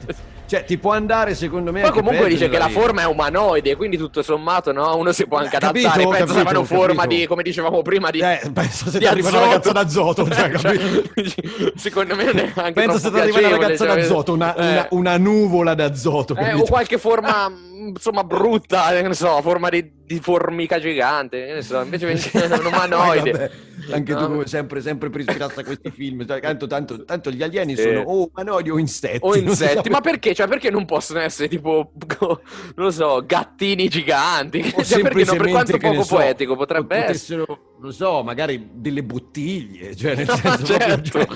[0.47, 1.81] cioè, ti può andare, secondo me.
[1.81, 2.81] Poi comunque dice che la vita.
[2.81, 4.97] forma è umanoide, quindi tutto sommato, no?
[4.97, 6.09] Uno si può anche Eh, capito, adattare.
[6.09, 7.21] Penso capito, se fanno forma capito.
[7.21, 8.21] di, come dicevamo prima, di.
[8.21, 11.03] Eh, penso se ti arriva una ragazza d'azoto, cioè, capito?
[11.15, 14.55] Cioè, secondo me non è anche Penso se ti arriva una ragazza cioè, d'azoto, una,
[14.55, 14.71] eh.
[14.71, 16.35] una, una nuvola d'azoto.
[16.37, 16.65] Eh, o capito?
[16.65, 17.51] qualche forma,
[17.89, 22.59] insomma, brutta, che ne so, forma di, di formica gigante, che ne so, invece è
[22.59, 23.31] un umanoide.
[23.31, 23.51] Vabbè,
[23.93, 24.21] anche No.
[24.21, 26.27] tu come sempre, sempre ispirarsi a questi film.
[26.27, 27.83] cioè, Tanto, tanto, tanto gli alieni Sì.
[27.83, 29.19] sono o umanoidi o insetti.
[29.23, 30.35] O insetti, ma perché?
[30.35, 32.39] Cioè, perché non possono essere tipo, non
[32.77, 34.73] lo so, gattini giganti?
[34.77, 35.35] O Cioè, perché no?
[35.37, 37.45] Per quanto poco so, poetico potrebbe essere.
[37.81, 41.27] non so, magari delle bottiglie, cioè nel senso proprio, certo.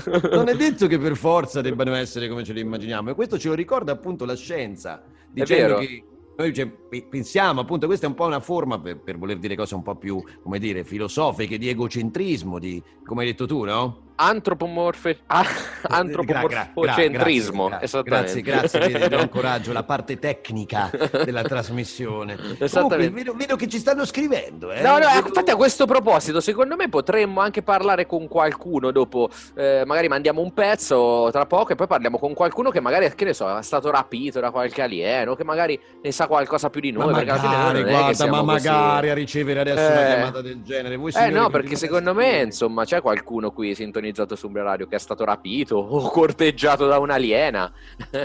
[0.00, 3.38] cioè, non è detto che per forza debbano essere come ce le immaginiamo e questo
[3.38, 6.04] ce lo ricorda appunto la scienza, dicendo che
[6.36, 9.74] noi cioè, pensiamo appunto, questa è un po' una forma per, per voler dire cose
[9.74, 14.10] un po' più, come dire, filosofiche, di egocentrismo, di, come hai detto tu, no?
[14.14, 15.20] Antropomorfe...
[15.26, 15.44] ah,
[15.88, 18.40] antropomorfocentrismo, Gra- gra- esattamente.
[18.42, 20.90] Grazie, grazie, vedi, buon coraggio, la parte tecnica
[21.24, 22.36] della trasmissione.
[22.36, 23.14] Comunque, Esattamente.
[23.14, 24.82] vedo, vedo che ci stanno scrivendo, eh.
[24.82, 29.30] No, no, Vedo- infatti a questo proposito, secondo me potremmo anche parlare con qualcuno dopo,
[29.54, 33.24] eh, magari mandiamo un pezzo tra poco e poi parliamo con qualcuno che magari, che
[33.24, 36.92] ne so, è stato rapito da qualche alieno, che magari ne sa qualcosa più di
[36.92, 40.14] Ma noi, noi magari, guarda, ma così- magari a ricevere adesso una Eh.
[40.14, 40.96] chiamata del genere.
[40.96, 42.44] Voi, Eh no, perché secondo me, scrivere.
[42.44, 46.98] insomma, c'è qualcuno qui sintonizzato su Umbria Radio che è stato rapito o corteggiato da
[46.98, 47.72] un'aliena.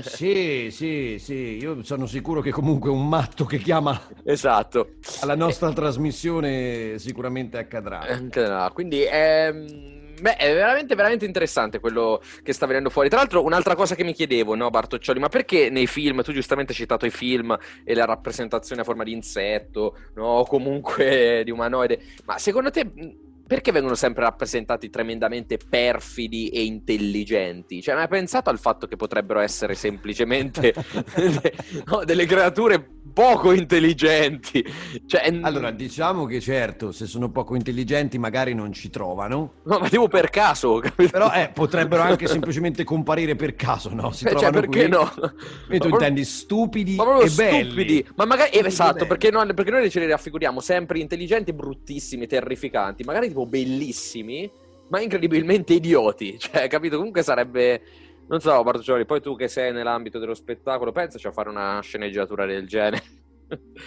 [0.02, 4.90] Sì, sì, sì, io sono sicuro che comunque un matto che chiama esatto.
[5.22, 8.06] alla nostra trasmissione sicuramente accadrà.
[8.74, 9.66] Quindi ehm,
[10.20, 13.10] beh, è veramente, veramente interessante quello che sta venendo fuori.
[13.10, 16.72] Tra l'altro, un'altra cosa che mi chiedevo, no, Bartoccioli, ma perché nei film, tu giustamente
[16.72, 21.52] hai citato i film e la rappresentazione a forma di insetto, no, o comunque di
[21.52, 22.90] umanoide, ma secondo te.
[23.48, 27.82] Perché vengono sempre rappresentati tremendamente perfidi e intelligenti?
[27.82, 30.74] Cioè, ma hai pensato al fatto che potrebbero essere semplicemente
[31.86, 34.64] no, delle creature poco intelligenti?
[35.06, 39.88] Cioè, Allora, diciamo che certo, se sono poco intelligenti magari non ci trovano, no, ma
[39.90, 41.10] tipo per caso, capito?
[41.10, 44.12] però eh, potrebbero anche semplicemente comparire per caso, no?
[44.12, 44.90] Si Eh, cioè, perché qui.
[44.90, 45.10] no?
[45.70, 47.68] E tu Ma intendi stupidi Ma proprio e belli.
[47.68, 48.08] stupidi.
[48.16, 53.04] Ma magari, eh, esatto, perché, noi- perché noi ce li raffiguriamo sempre intelligenti, bruttissimi, terrificanti,
[53.04, 54.50] magari tipo bellissimi,
[54.88, 56.38] ma incredibilmente idioti.
[56.40, 56.98] Cioè, capito?
[56.98, 57.82] Comunque sarebbe...
[58.28, 62.46] Non so, Bartolomeo, poi tu che sei nell'ambito dello spettacolo, pensaci a fare una sceneggiatura
[62.46, 63.04] del genere.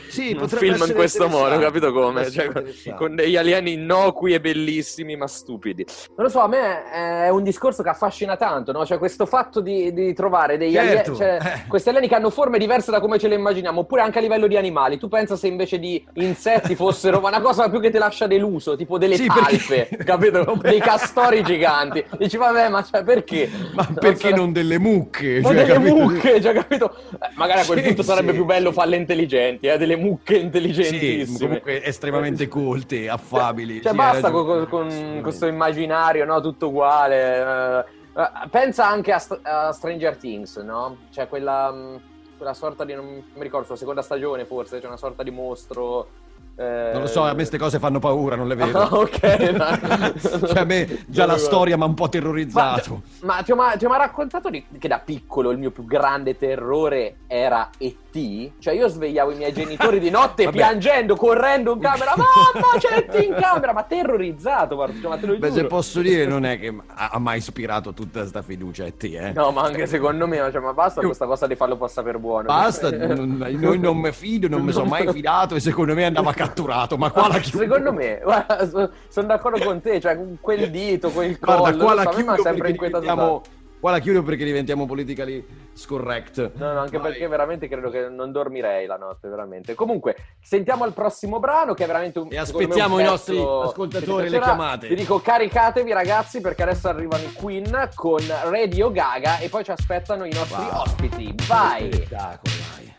[0.08, 2.30] Sì, un film in questo modo, capito come?
[2.30, 2.50] Cioè,
[2.96, 5.84] con degli alieni innocui e bellissimi, ma stupidi.
[6.16, 8.86] Non lo so, a me è un discorso che affascina tanto, no?
[8.86, 11.64] Cioè, questo fatto di, di trovare degli Certo, alieni, cioè, eh.
[11.68, 14.46] questi alieni che hanno forme diverse da come ce le immaginiamo, oppure anche a livello
[14.46, 14.98] di animali.
[14.98, 18.76] Tu pensa se invece di insetti fossero ma una cosa più che ti lascia deluso,
[18.76, 20.58] tipo delle Sì, talpe, perché- capito?
[20.62, 22.04] Dei castori giganti.
[22.16, 23.50] Dici, vabbè, ma cioè, perché?
[23.74, 25.40] Ma perché sarà- non delle mucche?
[25.40, 25.94] Ma Cioè, delle capito?
[25.94, 26.94] mucche, cioè, capito?
[27.12, 28.36] Eh, magari a quel Sì, punto sarebbe sì.
[28.36, 29.78] più bello farle intelligenti, eh?
[29.78, 31.38] delle mucche Sì, intelligentissime.
[31.46, 33.80] comunque estremamente colte, affabili.
[33.82, 36.40] Cioè, sì, basta con, con- questo immaginario, no?
[36.40, 37.84] Tutto uguale.
[38.16, 40.98] eh, eh, pensa anche a, St- a Stranger Things, no?
[41.10, 41.74] Cioè, quella,
[42.36, 42.94] quella sorta di.
[42.94, 46.08] Non mi ricordo, sulla seconda stagione forse, c'è una sorta di mostro.
[46.60, 48.78] Eh, Non lo so, a me queste cose fanno paura, non le vedo.
[48.78, 49.20] Ah, ok,
[50.46, 53.02] cioè, a me già la storia mi ha un po' terrorizzato.
[53.22, 55.70] Ma, ma ti ho mai, ti ho mai raccontato di- che da piccolo il mio
[55.70, 58.50] più grande terrore era E.T.?
[58.58, 63.22] Cioè io svegliavo i miei genitori di notte piangendo, correndo in camera, mamma c'è E.T.
[63.24, 65.66] in camera, ma terrorizzato, guarda, cioè, ma te lo Beh, se giuro.
[65.68, 69.32] posso dire, non è che ha mai ispirato tutta sta fiducia te, eh.
[69.32, 72.18] No, ma anche secondo me, cioè, ma basta Io- questa cosa di farlo passare per
[72.18, 72.46] buono.
[72.46, 76.30] Basta, non- noi non mi fido, non mi sono mai fidato e secondo me andava
[76.30, 77.62] a Ah catturato, ma qua la chiudo.
[77.64, 78.20] Secondo me,
[79.08, 82.72] sono d'accordo con te, cioè quel dito, quel collo, Guarda, qua la so, chiudo sempre
[82.72, 83.42] diventiamo...
[83.80, 86.52] Qua la chiudo perché diventiamo politically scorrect.
[86.56, 87.12] No, no, anche Vai.
[87.12, 89.74] perché veramente credo che non dormirei la notte, veramente.
[89.74, 92.28] Comunque, sentiamo il prossimo brano che è veramente un...
[92.30, 94.86] E aspettiamo un i nostri ascoltatori, le chiamate.
[94.86, 99.70] Vi dico caricatevi ragazzi perché adesso arrivano i Queen con Radio Gaga e poi ci
[99.70, 100.82] aspettano i nostri wow.
[100.82, 101.34] ospiti.
[101.48, 101.90] Vai!
[101.90, 102.89] Spettacolo, vai!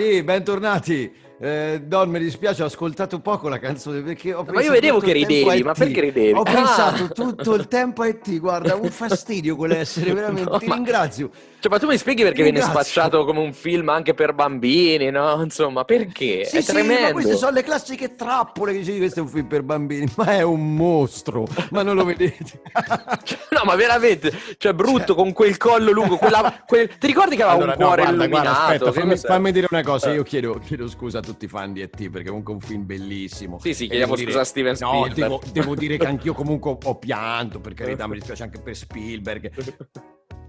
[0.00, 1.12] Sì, bentornati.
[1.42, 5.12] Eh, Don, mi dispiace, ho ascoltato poco la canzone perché ho Ma io vedevo che
[5.12, 6.32] ridevi, ma perché ridevi?
[6.32, 6.52] Ho Ah!
[6.52, 10.50] pensato tutto il tempo a te, guarda, un fastidio quell'essere, veramente.
[10.50, 11.30] No, Ti ma- ringrazio.
[11.60, 15.40] Cioè, ma tu mi spieghi perché viene spacciato come un film anche per bambini, no?
[15.44, 16.44] Insomma, perché?
[16.44, 17.06] Sì, è sì, tremendo.
[17.06, 20.26] ma queste sono le classiche trappole che dicevi, questo è un film per bambini, ma
[20.36, 22.60] è un mostro, ma non lo vedete.
[23.50, 27.56] No, ma veramente, cioè brutto con quel collo lungo, quella- quel- ti ricordi che aveva
[27.58, 28.72] Allora, un no, cuore guarda, guarda, illuminato?
[28.84, 30.10] aspetta, fammi, fammi dire una cosa.
[30.10, 30.14] Eh.
[30.14, 32.10] Io chiedo, chiedo scusa a tutti fan di E.T.
[32.10, 33.58] perché comunque è un film bellissimo.
[33.60, 35.14] Sì, sì, chiediamo scusa a Steven No, Spielberg.
[35.14, 39.50] devo, devo dire che anch'io comunque ho pianto, per carità, mi dispiace anche per Spielberg.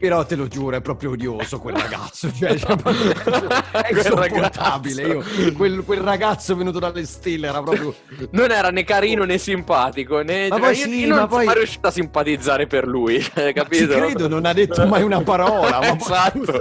[0.01, 2.33] Però te lo giuro, è proprio odioso quel ragazzo.
[2.33, 5.01] Cioè, cioè, è Quel insopportabile.
[5.03, 5.23] Io,
[5.55, 7.93] quel, quel ragazzo venuto dalle stelle era proprio.
[8.31, 10.47] Non era né carino né simpatico, né...
[10.47, 13.21] Ma cioè, poi io, sì, io non ma poi- sono riuscito a simpatizzare per lui,
[13.31, 13.93] cioè, capito?
[13.95, 15.79] credo, non ha detto mai una parola.
[15.79, 16.59] ma poi- esatto.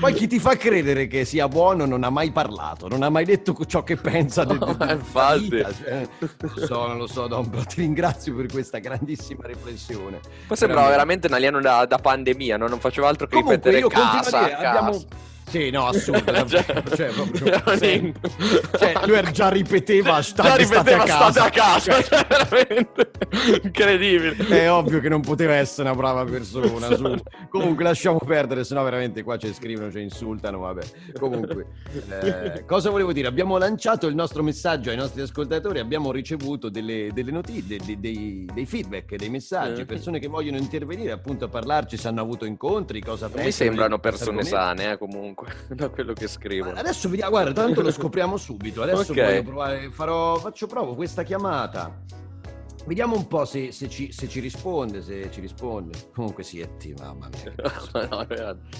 [0.00, 3.24] Poi chi ti fa credere che sia buono non ha mai parlato, non ha mai
[3.24, 5.48] detto ciò che pensa de- de- No, della infatti.
[5.48, 5.70] vita.
[5.72, 10.20] cioè, non lo so, non lo so, Don, ti ringrazio per questa grandissima riflessione.
[10.46, 12.68] Poi sembrava veramente un alieno da, da pandemia, no?
[12.68, 14.68] non faceva altro che Comunque ripetere io casa, dire, casa.
[14.68, 15.02] abbiamo...
[15.48, 18.30] Sì, no, assurdo, davvero, cioè, proprio, un- sempre.
[18.78, 21.30] Cioè, lui già ripeteva Già ripeteva state a casa.
[21.30, 23.10] state a casa, cioè, veramente
[23.62, 24.36] incredibile.
[24.48, 26.94] È ovvio che non poteva essere una brava persona.
[26.94, 27.14] su.
[27.48, 30.58] Comunque lasciamo perdere, sennò veramente qua ci scrivono, ci insultano.
[30.58, 30.82] Vabbè.
[31.18, 31.66] Comunque,
[32.20, 33.28] eh, cosa volevo dire?
[33.28, 38.46] Abbiamo lanciato il nostro messaggio ai nostri ascoltatori, abbiamo ricevuto delle, delle notizie, dei, dei-
[38.52, 39.84] dei feedback, dei messaggi, Eh.
[39.86, 43.64] persone che vogliono intervenire appunto a parlarci, se hanno avuto incontri, cosa Non mi pensano
[43.68, 45.37] sembrano persone sane, eh, comunque,
[45.68, 46.78] da quello che scrivono.
[46.78, 48.82] Adesso vediamo, guarda, tanto lo scopriamo subito.
[48.82, 49.22] Adesso Ok.
[49.22, 52.00] voglio provare, farò, faccio provo questa chiamata.
[52.86, 56.08] Vediamo un po' se, se ci, se ci risponde, se ci risponde.
[56.14, 57.52] Comunque sì, è T, mamma mia.
[58.08, 58.26] no,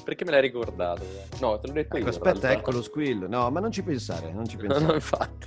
[0.03, 1.05] perché me l'hai ricordato?
[1.41, 2.11] No, te l'ho detto Ecco, io.
[2.11, 3.27] aspetta, ecco lo squill.
[3.29, 4.85] No, ma non ci pensare, non ci No, pensare.
[4.87, 5.47] no, infatti.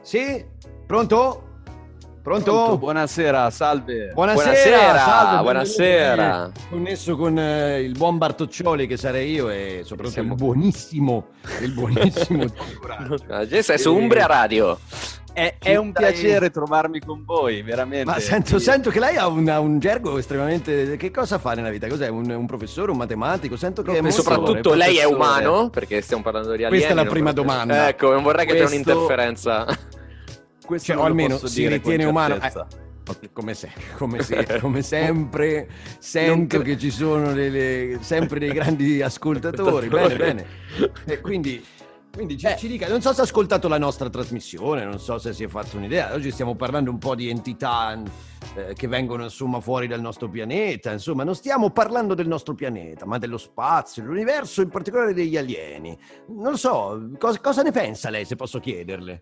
[0.00, 0.44] Sì?
[0.86, 1.45] Pronto?
[2.26, 2.50] Pronto?
[2.52, 4.10] Pronto, buonasera, salve.
[4.12, 6.50] Buonasera, Buonasera, salve, buonasera.
[6.70, 11.26] Connesso con eh, il buon Bartoccioli che sarei io e soprattutto Siamo- il buonissimo,
[11.60, 12.44] il buonissimo.
[13.30, 14.76] Adesso è su Umbria Radio.
[15.32, 16.10] È, è un Dai.
[16.14, 18.10] piacere trovarmi con voi, veramente.
[18.10, 20.96] Ma sento, sento che lei ha un, ha un gergo estremamente.
[20.96, 21.86] Che cosa fa nella vita?
[21.86, 22.08] Cos'è?
[22.08, 23.56] Un, un professore, un matematico?
[23.56, 26.70] Sento che è E molto- soprattutto lei è umano, perché stiamo parlando di alieni.
[26.74, 27.86] Questa è la prima vorrei- domanda.
[27.86, 29.64] Ecco, non vorrei che c'è Questo- un'interferenza.
[30.66, 32.34] Questo Cioè, o almeno si ritiene umano.
[32.34, 32.52] Eh,
[33.32, 35.68] Come, se- come se- come sempre,
[36.00, 39.86] sento che ci sono delle- sempre dei grandi ascoltatori.
[39.88, 40.46] bene, bene.
[41.04, 41.64] E quindi,
[42.12, 42.56] quindi ci, Eh.
[42.56, 45.46] ci dica, non so se ha ascoltato la nostra trasmissione, non so se si è
[45.48, 46.14] fatto un'idea.
[46.14, 47.96] Oggi stiamo parlando un po' di entità
[48.56, 50.90] eh, che vengono insomma fuori dal nostro pianeta.
[50.90, 55.96] Insomma, non stiamo parlando del nostro pianeta, ma dello spazio, dell'universo, in particolare degli alieni.
[56.30, 59.20] Non so, cosa, cosa ne pensa lei, se posso chiederle?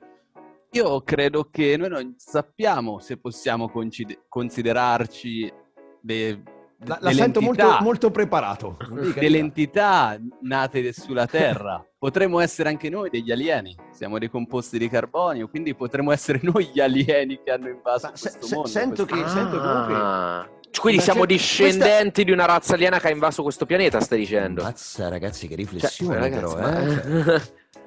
[0.74, 5.52] Io credo che noi non sappiamo se possiamo concide- considerarci
[6.00, 6.42] de-
[6.86, 8.76] La, la sento molto, molto preparato.
[9.14, 11.82] Delle entità nate sulla Terra.
[11.96, 13.74] Potremmo essere anche noi degli alieni.
[13.92, 18.16] Siamo dei composti di carbonio, quindi potremmo essere noi gli alieni che hanno invaso Ma
[18.16, 18.68] se- questo se- mondo.
[18.68, 20.48] sento questo- che- sento comunque- Ah.
[20.80, 24.64] Quindi Ma siamo discendenti di una razza aliena che ha invaso questo pianeta, stai dicendo?
[24.64, 27.22] Mazza ragazzi che Cioè, riflessione ragazzi, però, ma- eh.
[27.24, 27.40] Cioè,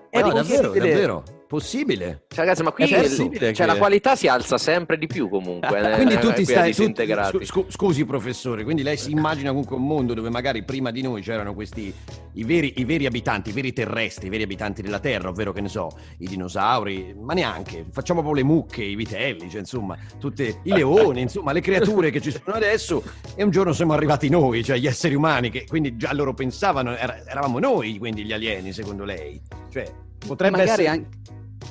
[0.09, 2.25] È no, davvero, davvero, possibile.
[2.27, 5.29] Cioè, ragazzi, ma qui È possibile cioè, che- la qualità si alza sempre di più
[5.29, 5.91] comunque.
[5.93, 6.73] eh, Quindi tu qui ti stai...
[6.73, 10.91] tu- scu- scu- scusi professore, quindi lei si immagina comunque un mondo dove magari prima
[10.91, 11.93] di noi c'erano questi,
[12.33, 15.61] i veri, i veri abitanti, i veri terrestri, i veri abitanti della Terra, ovvero che
[15.61, 15.89] ne so,
[16.19, 21.21] i dinosauri, ma neanche, facciamo proprio le mucche, i vitelli, cioè insomma, tutte, i leoni,
[21.21, 23.01] insomma, le creature che ci sono adesso
[23.35, 26.95] e un giorno siamo arrivati noi, cioè gli esseri umani, che quindi già loro pensavano,
[26.95, 29.41] era- eravamo noi quindi gli alieni secondo lei.
[29.71, 29.89] Cioè,
[30.25, 30.87] potrebbe magari essere...
[30.87, 31.09] anche...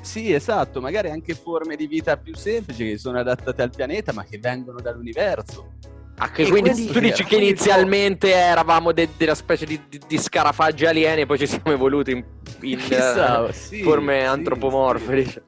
[0.01, 4.24] Sì, esatto, magari anche forme di vita più semplici che sono adattate al pianeta, ma
[4.24, 5.72] che vengono dall'universo.
[6.18, 10.18] Ah, che quindi, quindi- tu dici che inizialmente eravamo de- della specie di, di- di
[10.18, 12.24] scarafaggi alieni e poi ci siamo evoluti in,
[12.61, 15.24] in, Chissà, eh, sì, forme sì, antropomorfe.
[15.26, 15.41] sì.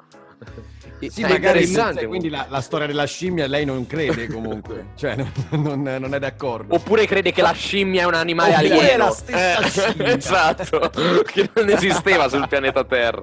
[1.00, 5.16] Sì, È magari interessante quindi la, la storia della scimmia lei non crede comunque, cioè
[5.50, 6.74] non, non- non è d'accordo.
[6.74, 8.88] Oppure crede che la scimmia è un animale Oppure alieno.
[8.90, 10.16] è la stessa Eh, scimmia.
[10.16, 10.90] esatto,
[11.24, 13.22] che non esisteva sul pianeta Terra.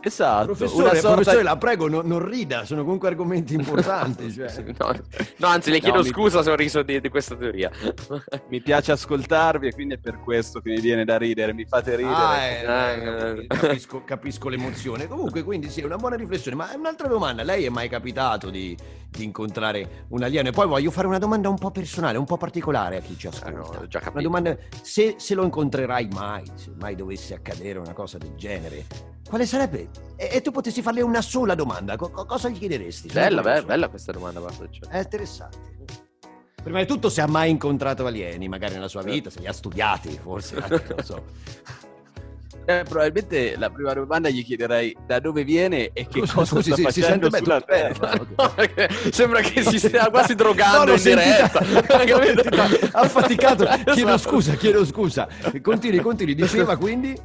[0.00, 4.32] Esatto, Professore, una sorta professore, la prego, no- non rida, sono comunque argomenti importanti.
[4.32, 4.52] cioè.
[4.78, 4.92] No,
[5.38, 7.70] no, anzi, le chiedo No, mi- scusa se ho riso di, di questa teoria.
[8.48, 11.96] mi piace ascoltarvi e quindi è per questo che mi viene da ridere, mi fate
[11.96, 12.14] ridere.
[12.14, 15.06] Ah, Eh, eh, capisco, capisco l'emozione.
[15.08, 16.56] Comunque, quindi sì, è una buona riflessione.
[16.56, 18.76] Ma un'altra domanda, lei è mai capitato di,
[19.10, 20.48] di incontrare un alieno.
[20.48, 23.26] E poi voglio fare una domanda un po' personale, un po' particolare a chi ci
[23.26, 23.48] ascolta.
[23.48, 28.18] Eh no, una domanda, se, se lo incontrerai mai, se mai dovesse accadere una cosa
[28.18, 28.86] del genere,
[29.28, 29.88] quale sarebbe?
[30.16, 33.08] E, e tu potessi farle una sola domanda, co- co- cosa gli chiederesti?
[33.12, 34.90] Bella, bella, bella questa domanda, Bartoccioli.
[34.90, 35.74] È interessante.
[36.62, 39.52] Prima di tutto se ha mai incontrato alieni, magari nella sua vita, se li ha
[39.52, 41.24] studiati, forse, anche, non so.
[42.68, 46.72] Eh, probabilmente la prima domanda gli chiederei da dove viene e che Scusi, cosa scusi,
[46.72, 48.08] sta sì, si facendo sente sulla Terra.
[48.18, 48.54] bene, ok.
[48.54, 51.60] Perché Sembra che si stia quasi drogando No, in diretta.
[52.98, 53.68] affaticato.
[53.92, 55.28] Chiedo scusa, chiedo scusa.
[55.62, 56.34] Continui, continui.
[56.34, 57.16] Diceva quindi?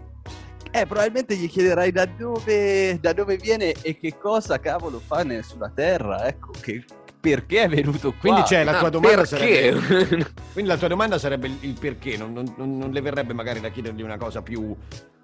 [0.73, 5.69] Eh, probabilmente gli chiederai da dove, da dove viene e che cosa cavolo fa sulla
[5.73, 6.85] Terra, ecco, che,
[7.21, 8.19] perché è venuto qua.
[8.19, 9.71] Quindi c'è la Ah, tua domanda perché?
[9.79, 13.69] sarebbe Quindi la tua domanda sarebbe il, perché, non, non- non- le verrebbe magari da
[13.69, 14.75] chiedergli una cosa più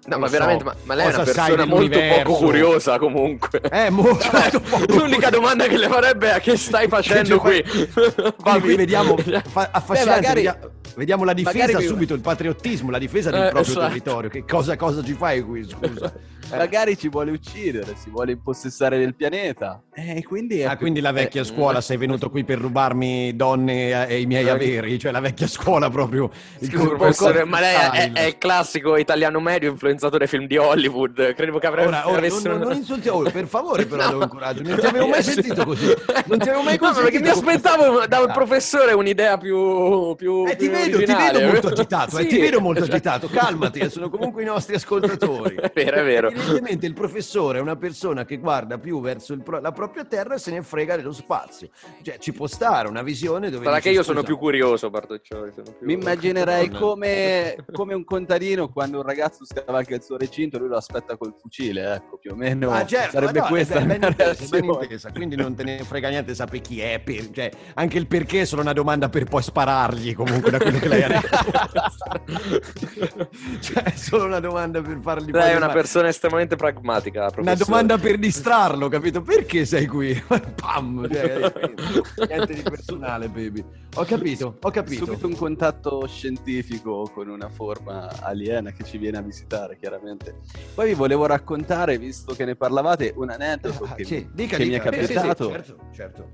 [0.06, 3.60] No, non ma so, veramente, ma, ma lei è una persona molto poco curiosa comunque.
[3.60, 8.32] Eh, molto, molto poco L'unica domanda che le farebbe è che stai facendo Che qui?
[8.40, 10.48] Quindi qui vediamo fa- affascinante, magari-
[10.96, 13.86] vediamo, la difesa subito, il patriottismo, la difesa del Eh, proprio esatto.
[13.88, 14.30] territorio.
[14.30, 16.12] Che cosa, cosa ci fai qui, scusa?
[16.50, 16.56] Eh.
[16.56, 19.82] Magari ci vuole uccidere, si vuole impossessare del pianeta.
[19.94, 24.20] Eh, quindi Ah, quindi la vecchia eh, scuola, sei venuto qui per rubarmi donne e
[24.20, 26.30] i miei averi, cioè la vecchia scuola proprio.
[26.58, 30.56] Scusi, co- professore, ma lei è, è il classico italiano medio influenzato dai film di
[30.56, 31.34] Hollywood.
[31.34, 34.08] Credevo che avrebbe Ora, ora avesse non, non insulti, oh, per favore, però, No.
[34.10, 34.62] devo incoraggio.
[34.62, 35.86] Non ti avevo mai sentito così.
[36.26, 38.32] Non ti avevo mai No, ma perché mi aspettavo da un Ah.
[38.32, 42.28] professore un'idea più, più, Eh, ti più vedo, ti vedo molto agitato, eh, Sì.
[42.28, 43.28] ti vedo molto agitato.
[43.28, 45.56] Calmati, eh, sono comunque i nostri ascoltatori.
[45.60, 46.32] È vero, è vero.
[46.38, 50.34] Evidentemente il professore è una persona che guarda più verso il pro- la propria terra
[50.34, 51.68] e se ne frega dello spazio.
[52.02, 53.64] Cioè, ci può stare una visione dove.
[53.64, 55.50] Sarà che io sono "Scusa, più curioso, Bartoccioli.
[55.52, 60.68] più- Mi immaginerei come, come un contadino quando un ragazzo scavalca il suo recinto, lui
[60.68, 63.98] lo aspetta col fucile, ecco, più o meno Ah, certo, sarebbe ma no, questa ben,
[63.98, 67.50] mia intesa, ben intesa, quindi non te ne frega niente sapere chi è, per- cioè,
[67.74, 71.02] anche il perché è solo una domanda per poi sparargli comunque da quello che lei
[71.02, 71.28] ha detto.
[73.60, 75.72] cioè, è solo una domanda per fargli Lei è una domande.
[75.74, 77.64] persona estremamente pragmatica, Una professore.
[77.64, 79.22] domanda per distrarlo, capito?
[79.22, 80.14] Perché sei qui?
[80.54, 81.08] Pam!
[81.10, 81.52] Cioè,
[82.28, 83.64] niente di personale, baby.
[83.96, 85.04] Ho capito, ho capito.
[85.06, 90.40] Subito un contatto scientifico con una forma aliena che ci viene a visitare, chiaramente.
[90.74, 94.64] Poi vi volevo raccontare, visto che ne parlavate, un aneddoto Ah, che, sì, dica, che
[94.64, 94.90] mi è dica.
[94.90, 95.50] Eh, sì, sì, capitato.
[95.50, 96.28] certo, certo.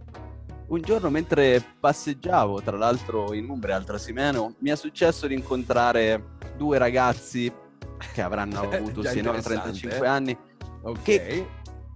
[0.67, 6.33] Un giorno mentre passeggiavo, tra l'altro in Umbria, al Trasimeno, mi è successo di incontrare
[6.57, 7.53] due ragazzi
[8.13, 10.09] che avranno avuto Già sì, no, interessante, 35 eh.
[10.09, 10.39] anni,
[10.83, 11.03] Ok.
[11.03, 11.47] Che-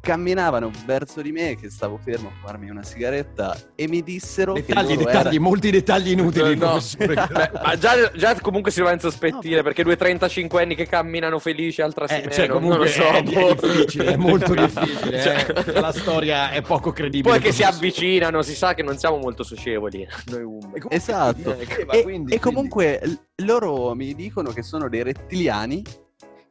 [0.08, 4.96] camminavano verso di me, che stavo fermo a farmi una sigaretta, e mi dissero Dettagli,
[4.96, 6.78] dettagli, erano- molti dettagli inutili, No.
[6.96, 7.14] Beh,
[7.62, 11.82] ma già, già comunque si va a insospetire perché due 35 anni che camminano felici
[11.82, 13.02] al Eh, cioè, non comunque lo so.
[13.02, 13.48] è, boh.
[13.50, 15.20] è difficile, è molto difficile.
[15.20, 15.72] Cioè- eh.
[15.80, 17.34] La storia è poco credibile.
[17.34, 20.06] Poi che si avvicinano, si sa che non siamo molto socievoli.
[20.32, 20.80] Noi umbri.
[20.80, 21.54] Comunque- Esatto.
[21.58, 25.82] eh, E, quindi- e comunque l- loro mi dicono che sono dei rettiliani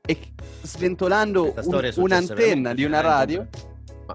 [0.07, 0.17] e
[0.61, 3.47] sventolando un- un'antenna di una radio,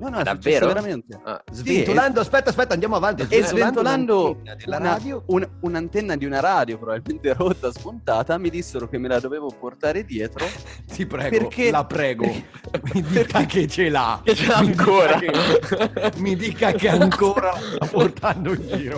[0.01, 0.67] no, no, davvero?
[0.67, 1.19] veramente.
[1.25, 3.27] Ah, Sventolando, aspetta, aspetta, andiamo avanti.
[3.29, 5.23] E sventolando della una- radio.
[5.27, 10.05] un- un'antenna di una radio probabilmente rotta, spuntata, mi dissero che me la dovevo portare
[10.05, 10.47] dietro
[10.93, 12.25] Ti prego, Perché- la prego,
[12.95, 14.21] mi dica che ce l'ha.
[14.25, 15.19] Che ce l'ha Mi dica ancora.
[15.19, 18.97] che- mi dica che ancora la sta portando in giro.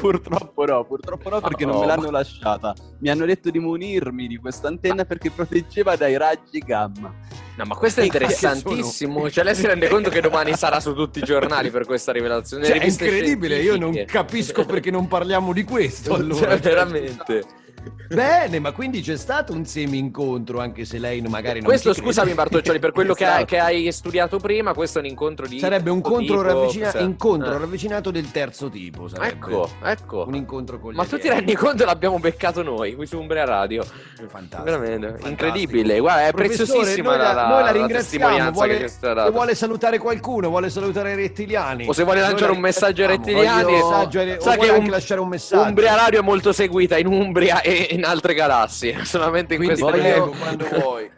[0.00, 1.80] purtroppo no, purtroppo no perché non Oh.
[1.80, 2.74] me l'hanno lasciata.
[3.00, 7.12] Mi hanno detto di munirmi di questa antenna perché proteggeva dai raggi gamma.
[7.56, 9.30] No, ma questo è interessantissimo.
[9.30, 12.64] Cioè, lei si rende conto che domani sarà su tutti i giornali per questa rivelazione.
[12.64, 16.50] Cioè, è incredibile, io non capisco perché non parliamo di questo allora.
[16.50, 17.62] Cioè, veramente.
[18.08, 22.78] Bene, ma quindi c'è stato un semi-incontro, anche se lei magari non Questo, scusami, Bartoccioli,
[22.78, 23.44] per quello che, hai, Esatto.
[23.46, 25.58] che hai studiato prima, questo è un incontro di.
[25.58, 27.00] Sarebbe un tipo, ravvicina- cos'è?
[27.02, 27.58] incontro Eh.
[27.58, 29.08] ravvicinato del terzo tipo.
[29.08, 29.32] Sarebbe.
[29.34, 30.24] Ecco, ecco.
[30.26, 33.84] Un incontro con Ma tu ti rendi conto l'abbiamo beccato noi qui su Umbria Radio?
[33.84, 34.62] Fantastico.
[34.62, 35.28] Veramente, fantastico.
[35.28, 35.98] incredibile.
[35.98, 38.50] Guarda, è Professore, preziosissima noi la, la, noi la ringraziamo.
[38.50, 41.88] vuole, se vuole salutare qualcuno, vuole salutare i rettiliani.
[41.88, 43.40] O se vuole lanciare la un messaggio ai ringraziamo.
[43.40, 45.62] rettiliani, Voglio- messaggio sa che un- lasciare un messaggio.
[45.68, 50.00] Umbria Radio è molto seguita in Umbria e in altre galassie, solamente in Quindi queste
[50.00, 50.36] prego, due.
[50.38, 51.10] quando vuoi.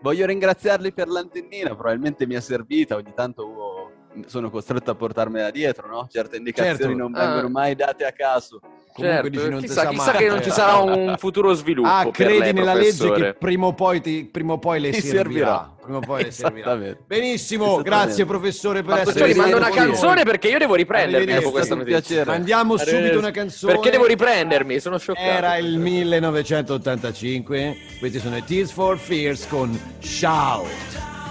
[0.00, 3.90] Voglio ringraziarli per l'antennina, probabilmente mi è servita, ogni tanto
[4.26, 6.06] sono costretto a portarmela dietro, no?
[6.10, 6.94] Certe indicazioni Certo.
[6.96, 7.50] non vengono Ah.
[7.50, 8.60] mai date a caso.
[8.94, 11.88] Comunque Certo, dici, chissà, sa chissà che non ci sarà un futuro sviluppo.
[11.88, 13.32] Ah, per credi lei, nella legge professore.
[13.32, 15.16] che prima o poi, ti- prima o poi le Ti servirà.
[15.18, 15.72] servirà.
[15.82, 16.76] Prima o poi le servirà.
[17.04, 19.98] Benissimo, grazie professore per Bartoccioli, essere mando stato una con noi.
[19.98, 22.24] canzone perché io devo riprendermi dopo questa notizia.
[22.24, 23.72] Mandiamo subito una canzone.
[23.72, 24.78] Perché devo riprendermi?
[24.78, 25.26] Sono scioccato.
[25.26, 27.76] Era il 1985.
[27.98, 30.68] Questi sono i Tears for Fears con Shout.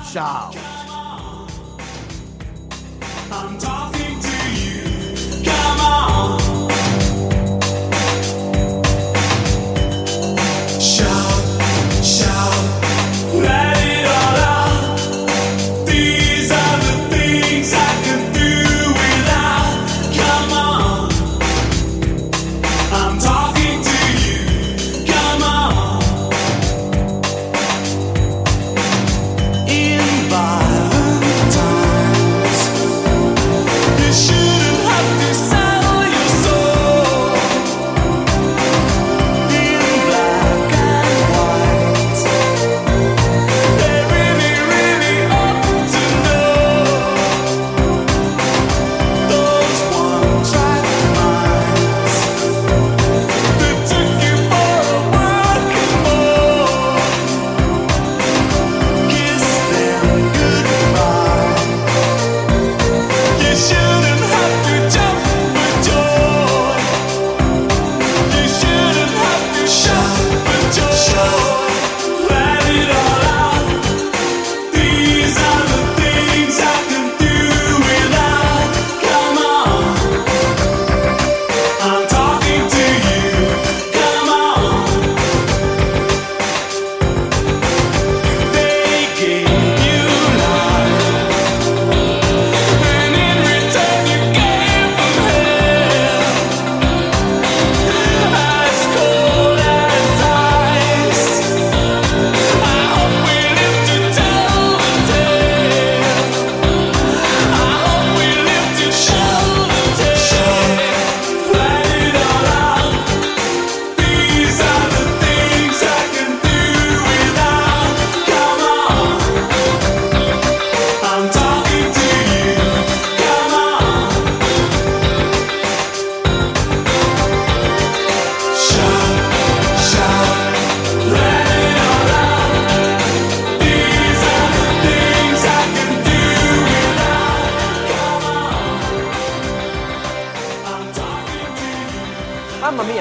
[0.03, 0.57] Shout.
[3.32, 5.43] I'm talking to you.
[5.45, 6.36] Mamma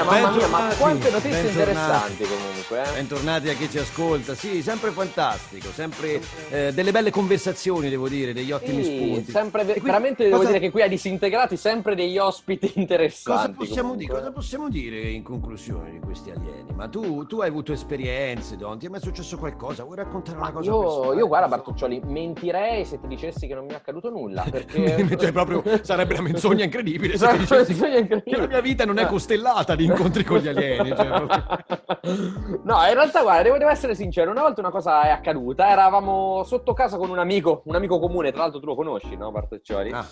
[0.02, 2.61] mia, mamma mia, ma quante notizie interessanti comunque.
[2.72, 2.92] Eh?
[2.94, 6.20] Bentornati a chi ci ascolta, sì, sempre fantastico, sempre
[6.50, 9.30] eh, delle belle conversazioni, devo dire, degli ottimi Sì, spunti.
[9.30, 12.80] sempre, E qui- veramente devo cosa- dire che qui a Disintegrati sempre degli ospiti Cosa
[12.80, 13.52] interessanti.
[13.56, 14.18] possiamo, dire, comunque.
[14.18, 16.72] cosa possiamo dire in conclusione di questi alieni?
[16.74, 18.78] Ma tu, tu hai avuto esperienze, Don?
[18.78, 19.84] Ti è mai successo qualcosa?
[19.84, 23.72] Vuoi raccontare una cosa Io, io guarda Bartuccioli, mentirei se ti dicessi che non mi
[23.72, 25.16] è accaduto nulla, perché...
[25.18, 29.06] Cioè, proprio sarebbe una menzogna incredibile se ti dicessi che la mia vita non è
[29.06, 30.88] costellata di incontri con gli alieni.
[30.88, 34.30] Cioè, proprio- No, in realtà, guarda, devo, devo essere sincero.
[34.30, 35.68] Una volta una cosa è accaduta.
[35.68, 39.32] Eravamo sotto casa con un amico, un amico comune, tra l'altro tu lo conosci, no,
[39.32, 39.90] Bartoccioli?
[39.90, 40.06] Ah.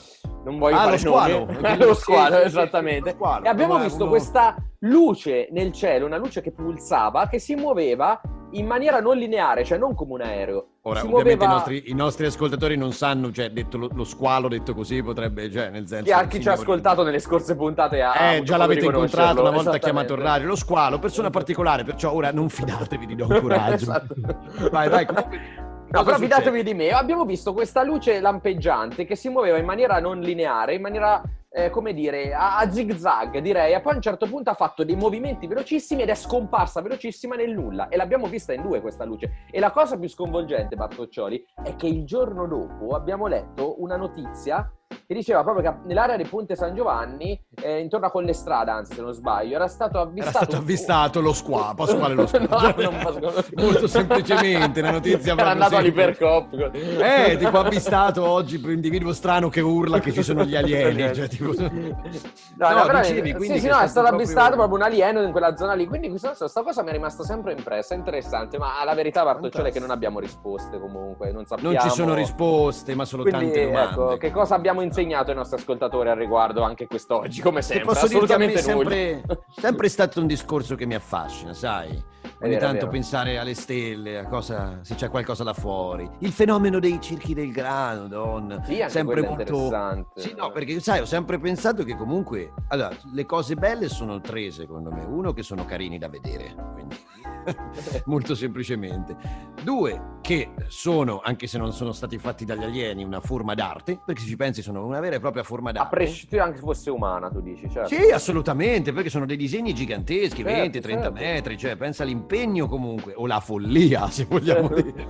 [0.45, 1.39] Non voglio Ah, fare lo squalo.
[1.39, 1.57] nomi.
[1.57, 3.11] Quindi- lo squalo, sì, esattamente.
[3.11, 3.45] lo squalo.
[3.45, 7.55] E abbiamo Uno- visto uno- questa luce nel cielo, una luce che pulsava, che si
[7.55, 8.21] muoveva
[8.53, 10.67] in maniera non lineare, cioè non come un aereo.
[10.83, 11.45] Ora, ovviamente muoveva...
[11.45, 15.51] i, nostri, i nostri ascoltatori non sanno, cioè, detto lo, lo squalo detto così potrebbe,
[15.51, 16.05] cioè, nel senso...
[16.05, 19.43] Chi, ha- il chi ci ha ascoltato nelle scorse puntate ha Eh, già l'avete incontrato
[19.43, 20.31] una volta chiamato esattamente.
[20.31, 20.49] radio.
[20.49, 23.75] Lo squalo, persona particolare, perciò ora non fidatevi di Don Coraggio.
[23.75, 24.15] Esatto.
[24.71, 25.69] Vai, vai, comunque...
[25.91, 29.99] No, però fidatevi di me, abbiamo visto questa luce lampeggiante che si muoveva in maniera
[29.99, 31.21] non lineare, in maniera,
[31.53, 34.55] eh, come dire, a, a zig zag direi, e poi a un certo punto ha
[34.55, 38.81] fatto dei movimenti velocissimi ed è scomparsa velocissima nel nulla e l'abbiamo vista in due
[38.81, 39.45] questa luce.
[39.51, 44.73] E la cosa più sconvolgente, Bartoccioli, è che il giorno dopo abbiamo letto una notizia
[45.07, 48.95] che diceva proprio che nell'area di Ponte San Giovanni, eh, intorno a quelle strade, anzi
[48.95, 50.37] se non sbaglio, era stato Era avvistato...
[50.45, 52.47] stato avvistato lo squalo, Pasquale lo squalo.
[52.77, 53.45] no, Pasquale.
[53.57, 56.71] Molto semplicemente, una notizia Era andato all'ipercop.
[56.75, 60.99] Eh, tipo avvistato oggi per un individuo strano che urla che ci sono gli alieni.
[61.15, 61.53] Cioè, tipo...
[61.55, 65.23] No, No, no, dicevi, quindi sì, sì, no, è stato stato avvistato proprio- un alieno
[65.23, 65.87] in quella zona lì.
[65.87, 67.95] Quindi questa, questa cosa mi è rimasta sempre impressa.
[67.95, 71.33] Interessante, ma la verità, Bartocciolo, è che non abbiamo risposte comunque.
[71.33, 71.73] Non sappiamo.
[71.75, 73.91] Non ci sono risposte, ma solo Quindi, tante domande.
[73.91, 77.87] ecco, che cosa abbiamo insegnato ai nostri ascoltatori al riguardo anche quest'oggi, come sempre?
[77.87, 79.39] posso Assolutamente sempre, nulla.
[79.57, 82.03] sempre stato un discorso che mi affascina, sai?
[82.43, 86.09] Ogni vero, tanto pensare alle stelle, a cosa, se c'è qualcosa là fuori.
[86.21, 88.63] Il fenomeno dei circhi del grano, Don.
[88.65, 89.43] Sì, sempre molto...
[89.43, 90.21] interessante.
[90.21, 92.53] Sì, no, perché sai, ho sempre pensato che comunque...
[92.69, 95.05] Allora, le cose belle sono tre, secondo me.
[95.05, 96.97] Uno, che sono carini da vedere, quindi...
[98.07, 99.17] molto semplicemente.
[99.63, 104.21] Due, che sono, anche se non sono stati fatti dagli alieni, una forma d'arte, perché
[104.23, 105.97] se ci pensi sono una vera e propria forma A d'arte.
[105.97, 107.95] prescindere anche se fosse umana, tu dici, certo.
[107.95, 111.19] Sì, assolutamente, perché sono dei disegni giganteschi, Certo, 20, 30 certo.
[111.19, 115.07] metri, cioè pensa all'impegno comunque, o la follia, se vogliamo dire.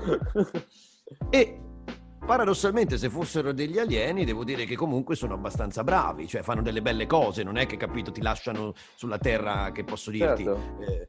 [1.28, 1.60] E
[2.24, 6.82] paradossalmente, se fossero degli alieni, devo dire che comunque sono abbastanza bravi, cioè fanno delle
[6.82, 10.60] belle cose, non è che capito, ti lasciano sulla terra, che posso dirti, Certo.
[10.86, 11.08] eh,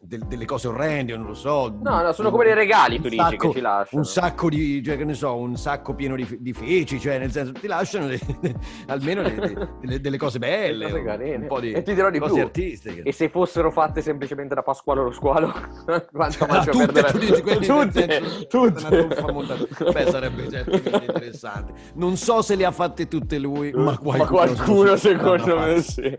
[0.00, 1.74] del- delle cose orrende, non lo so.
[1.82, 4.02] No, no, sono come dei regali, tu un dici, sacco- che ci lasciano.
[4.02, 7.30] Un sacco di, cioè che ne so, un sacco pieno di, di feci, cioè nel
[7.30, 8.20] senso ti lasciano le-
[8.88, 10.98] almeno le- le- delle, cose belle, Cose
[11.34, 12.42] un- un po' di e ti dirò di cose più.
[12.42, 13.02] artistiche.
[13.02, 15.52] E se fossero fatte semplicemente da Pasquale lo squalo,
[16.12, 17.12] quanto faccio tutte, perdere?
[17.12, 19.92] tu dici, quelle nel tutte, senso, tutte.
[19.92, 21.72] Beh, sarebbe certamente interessante.
[21.94, 26.16] Non so se le ha fatte tutte lui, ma qualcuno, Ma qualcuno secondo me sì.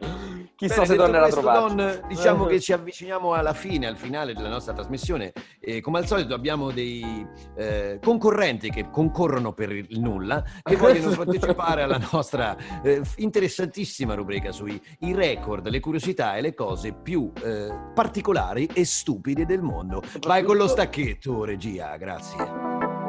[0.55, 1.75] Chissà Bene, se tornerà a trovarci.
[1.75, 5.33] Don, diciamo che ci avviciniamo alla fine, al finale della nostra trasmissione.
[5.59, 11.13] E come al solito abbiamo dei eh, concorrenti che concorrono per il nulla, che vogliono
[11.15, 17.31] partecipare alla nostra eh, interessantissima rubrica sui i record, le curiosità e le cose più
[17.43, 20.01] eh, particolari e stupide del mondo.
[20.21, 23.04] Vai con lo stacchetto, regia, grazie.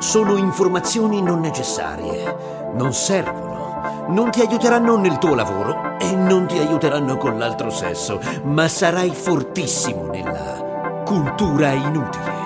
[0.00, 6.56] Sono informazioni non necessarie, non servono, non ti aiuteranno nel tuo lavoro e non ti
[6.56, 12.39] aiuteranno con l'altro sesso, ma sarai fortissimo nella cultura inutile,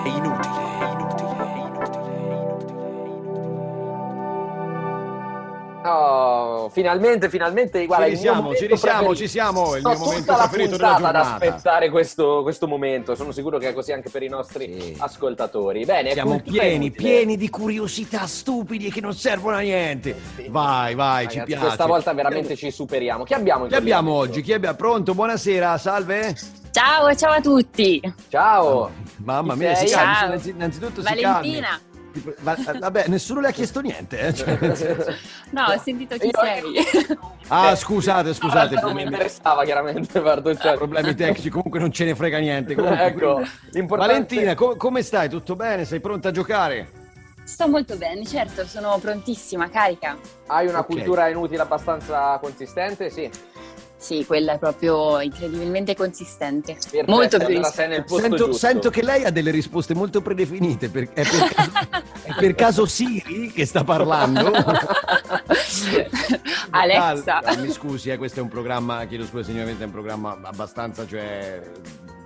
[6.75, 10.31] finalmente, finalmente, guarda, Ci risiamo, ci risiamo, ci siamo, è il Sto mio momento tutta
[10.37, 11.45] la preferito della puntata ad giornata.
[11.45, 14.95] aspettare questo, questo momento, sono sicuro che è così anche per i nostri Sì.
[14.99, 15.85] ascoltatori.
[15.85, 20.15] Bene, Siamo pieni, pieni di curiosità stupidi che non servono a niente.
[20.49, 21.65] Vai, vai, ci Ragazzi, piace.
[21.65, 23.23] Questa volta veramente ci superiamo.
[23.23, 24.41] Chi abbiamo Chi abbiamo oggi?
[24.41, 24.75] Chi abbiamo?
[24.75, 25.13] Pronto?
[25.13, 26.35] Buonasera, salve.
[26.71, 28.01] Ciao, ciao a tutti.
[28.27, 28.91] Ciao.
[29.23, 31.69] Mamma mia, si calmi, innanzitutto si Valentina.
[31.69, 31.93] calmi.
[32.39, 34.19] Va- vabbè, nessuno le ha chiesto niente.
[34.19, 34.57] eh, cioè,
[35.51, 37.17] No, ho sentito chi Io- sei.
[37.47, 38.75] Ah, scusate, scusate.
[38.81, 40.77] non mi interessava chiaramente, Bartoccioli.
[40.77, 42.73] problemi tecnici, comunque non ce ne frega niente.
[42.75, 43.41] Comunque, Ecco,
[43.71, 45.29] l'importante- Valentina, co- come stai?
[45.29, 45.85] Tutto bene?
[45.85, 46.89] Sei pronta a giocare?
[47.43, 50.17] Sto molto bene, certo, sono prontissima, carica.
[50.47, 50.87] Hai una Ok.
[50.87, 53.11] cultura inutile abbastanza consistente?
[53.11, 53.29] Sì.
[54.05, 56.73] Sì, quella è proprio incredibilmente consistente.
[56.73, 59.95] Perfetto, molto più allora ris- sei nel posto Sento, sento che lei ha delle risposte
[59.95, 60.89] molto predefinite.
[60.89, 61.71] per- è, per caso,
[62.21, 64.51] è per caso Siri che sta parlando?
[66.69, 67.39] Alexa.
[67.41, 71.07] Cal- mi scusi, eh, questo è un programma, chiedo scusa signoramente, è un programma abbastanza,
[71.07, 71.59] cioè,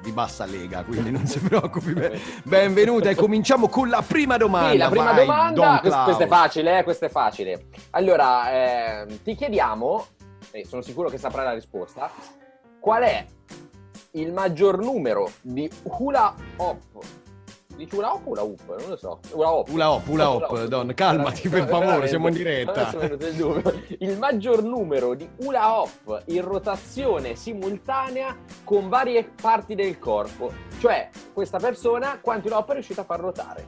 [0.02, 1.94] di bassa lega, quindi non si preoccupi.
[1.94, 4.72] Be- Benvenuta e cominciamo con la prima domanda.
[4.72, 7.68] Sì, la prima Vai, domanda, questa, è facile, eh, questa è facile.
[7.92, 8.52] Allora,
[9.04, 10.06] ehm, ti chiediamo,
[10.52, 12.10] e sono sicuro che saprai la risposta,
[12.80, 13.26] qual è
[14.12, 16.78] il maggior numero di hula hop?
[17.76, 18.78] Dici hula hop o hula hoop?
[18.78, 19.20] Non lo so.
[19.32, 19.70] Hula hop.
[19.70, 22.92] Hula hop, hula hop, Don, calmati, per favore, siamo in diretta.
[24.00, 28.36] Il maggior numero di hula hop in rotazione simultanea
[28.66, 30.52] con varie parti del corpo.
[30.80, 33.68] Cioè, questa persona quanti hula hop è riuscita a far ruotare?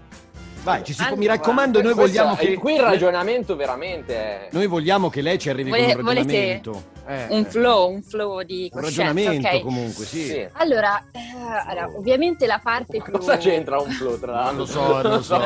[0.64, 2.54] Vai, ci si può- mi raccomando, noi Questo vogliamo che...
[2.56, 4.48] Qui il ragionamento veramente è...
[4.52, 6.84] Noi vogliamo che lei ci arrivi Vole- con un ragionamento.
[7.08, 7.46] Eh, Un eh.
[7.50, 9.62] flow, un flow di Un coscienza, ragionamento ok?
[9.64, 10.26] comunque, sì.
[10.28, 10.48] Sì.
[10.54, 11.20] Allora, eh,
[11.68, 13.12] allora, ovviamente la parte più...
[13.12, 14.60] Cosa c'entra un flow tra Non l'altro?
[14.60, 15.38] lo so, non lo so.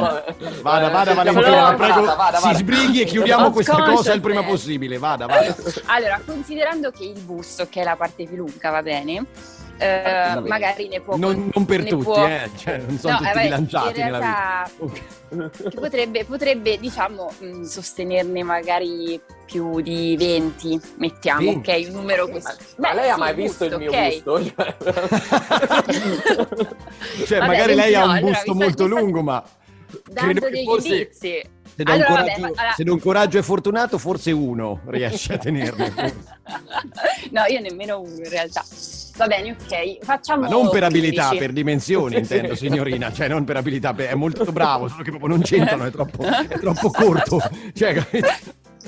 [0.61, 2.57] Vada, vada Valentina, la prego, puntata, vada, si vada.
[2.57, 4.97] sbrighi e chiudiamo questa cosa il prima possibile.
[4.97, 5.55] Vada, vada.
[5.85, 9.25] Allora, considerando che il busto, che è la parte più lunga, va bene,
[9.77, 10.49] eh, Assolutamente.
[10.49, 11.17] magari ne può...
[11.17, 12.49] Non, non per tutti, può- eh.
[12.55, 14.69] Cioè, non sono No, tutti eh, beh, bilanciati in nella vita.
[15.27, 21.69] realtà che potrebbe, potrebbe, diciamo, mh, sostenerne magari più di 20, mettiamo, 20?
[21.71, 21.87] ok?
[21.89, 22.53] Un numero così.
[22.77, 24.23] Ma Beh, lei ha sì, mai il visto il busto, mio ok?
[24.23, 24.53] busto?
[27.25, 29.21] Cioè, Vabbè, magari lei 20 ha no, un allora, busto sta- molto mi sta lungo,
[29.21, 29.43] ma
[30.11, 31.41] Dando degli forse indizi.
[31.75, 35.93] se Allora, Coraggio, vabbè, allora- se Don Coraggio è fortunato, forse uno riesce a tenerne.
[37.31, 38.63] no, io nemmeno uno in realtà.
[39.17, 40.03] Va bene, ok.
[40.03, 41.37] Facciamo Ma non per abilità, 15.
[41.45, 43.11] per dimensioni, intendo, signorina.
[43.13, 46.59] Cioè, non per abilità, è molto bravo, solo che proprio non c'entrano, è troppo, è
[46.59, 47.39] troppo corto.
[47.73, 48.05] Cioè?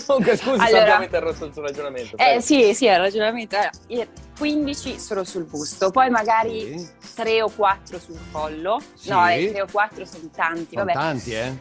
[0.05, 2.17] Comunque, scusi se Allora- abbiamo interrotto il suo ragionamento.
[2.17, 3.55] Eh sì, sì, è il ragionamento.
[3.55, 8.79] Allora, io- 15 solo sul busto, poi magari Sì, 3 o 4 sul collo.
[8.93, 9.09] Sì.
[9.09, 10.93] No, 3 o 4 sono tanti, sono vabbè.
[10.93, 11.57] tanti, eh?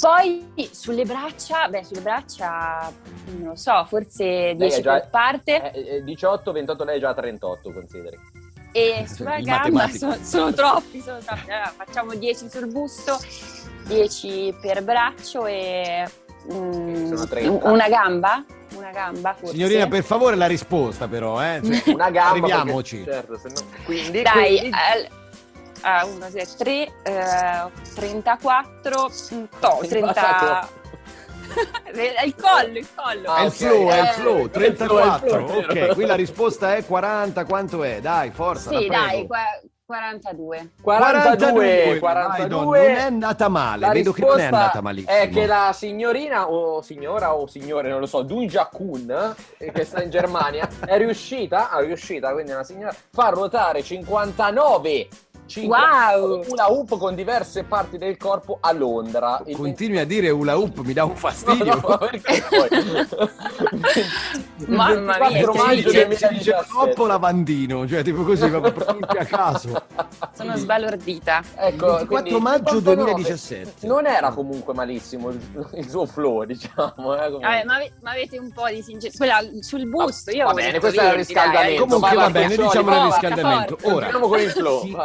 [0.00, 2.92] Poi sulle braccia, beh, sulle braccia,
[3.38, 5.72] non lo so, forse 10 già- per parte.
[5.72, 8.18] Eh, eh, 18, 28, lei è già a 38, consideri.
[8.72, 11.50] E sulla Il gamba sono, sono troppi, sono troppi.
[11.50, 13.18] Allora, facciamo 10 sul busto,
[13.86, 16.08] 10 per braccio e
[16.52, 17.68] mm, Sono 30.
[17.68, 18.44] una gamba,
[18.76, 19.54] una gamba forse.
[19.54, 21.60] Signorina, per favore, la risposta, però, eh?
[21.62, 22.30] Cioè, Una gamba.
[22.30, 22.96] Arriviamoci.
[22.98, 23.70] perché- certo, se no...
[23.84, 24.76] Quindi, Dai, quindi-
[25.84, 26.92] al, 1, 2, 3,
[27.94, 30.12] 34, mm, to, Il 30...
[30.12, 30.80] passato.
[32.24, 33.30] il collo, il collo.
[33.30, 35.28] Ah, È il flow, è il Eh, flow, è il 34.
[35.46, 38.00] flow, ok, qui la risposta è 40, quanto è?
[38.00, 39.26] Dai, forza, Sì, dai,
[39.84, 40.70] qua- 42.
[40.80, 42.48] 42, Vai, 42.
[42.48, 45.16] Don, non è andata male, La vedo che non è andata malissimo.
[45.16, 49.84] È che la signorina o signora o signore, non lo so, Dunja Kun, eh, che
[49.84, 55.08] sta in Germania, è riuscita, è riuscita, quindi una signora, a far ruotare 59
[55.60, 56.44] Wow!
[56.48, 59.42] una hoop con diverse parti del corpo a Londra.
[59.52, 61.70] Continui a dire hula hoop, mi dà un 20 fastidio.
[61.82, 62.68] No, no, perché poi?
[64.56, 66.64] Il Mamma 24 mia, maggio dice- si dice 2017.
[66.68, 69.82] troppo lavandino, cioè tipo così, proprio a caso.
[70.34, 71.42] Sono sbalordita.
[71.56, 72.94] Ecco, 24 quindi maggio 59.
[73.12, 73.86] 2017.
[73.86, 75.40] Non era comunque malissimo il,
[75.74, 77.14] il suo flow, diciamo.
[77.16, 79.40] Eh, come- Vabbè, ma, ma avete un po' di sincerità.
[79.60, 81.82] Sul busto, io Va bene, questo era il 20, dai, riscaldamento.
[81.86, 83.78] Comunque va bene, diciamo il riscaldamento.
[83.82, 84.80] Ora, con il flow.
[84.82, 84.96] Sì.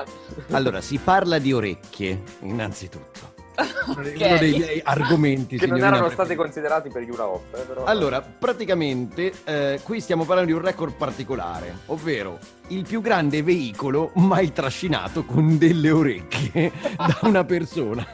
[0.51, 3.35] Allora, si parla di orecchie, innanzitutto.
[3.87, 4.21] Uno dei- Ok.
[4.27, 6.41] Uno dei miei argomenti, Che non erano stati preferita.
[6.43, 7.83] considerati per gli Ura Hop, eh, però.
[7.85, 14.11] Allora, praticamente eh, qui stiamo parlando di un record particolare, ovvero il più grande veicolo
[14.15, 18.05] mai trascinato con delle orecchie da una persona.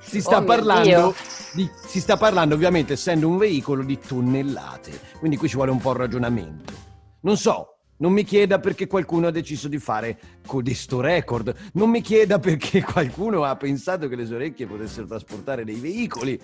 [0.00, 1.14] Si sta Oh parlando
[1.52, 5.78] di- si sta parlando ovviamente essendo un veicolo di tonnellate, quindi qui ci vuole un
[5.80, 6.72] po' il ragionamento.
[7.20, 12.00] Non so, non mi chieda perché qualcuno ha deciso di fare codesto record, non mi
[12.00, 16.38] chieda perché qualcuno ha pensato che le sue orecchie potessero trasportare dei veicoli.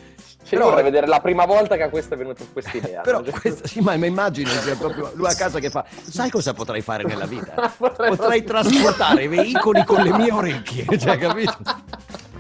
[0.45, 3.01] Cioè, io vorrei vedere la prima volta che a questo è venuta questa idea.
[3.03, 6.53] Però questa, sì, ma, ma immagino è proprio lui a casa che fa, sai cosa
[6.53, 7.73] potrei fare nella vita?
[7.83, 11.57] Potrei Potrei trasportare veicoli con le mie orecchie, cioè, capito?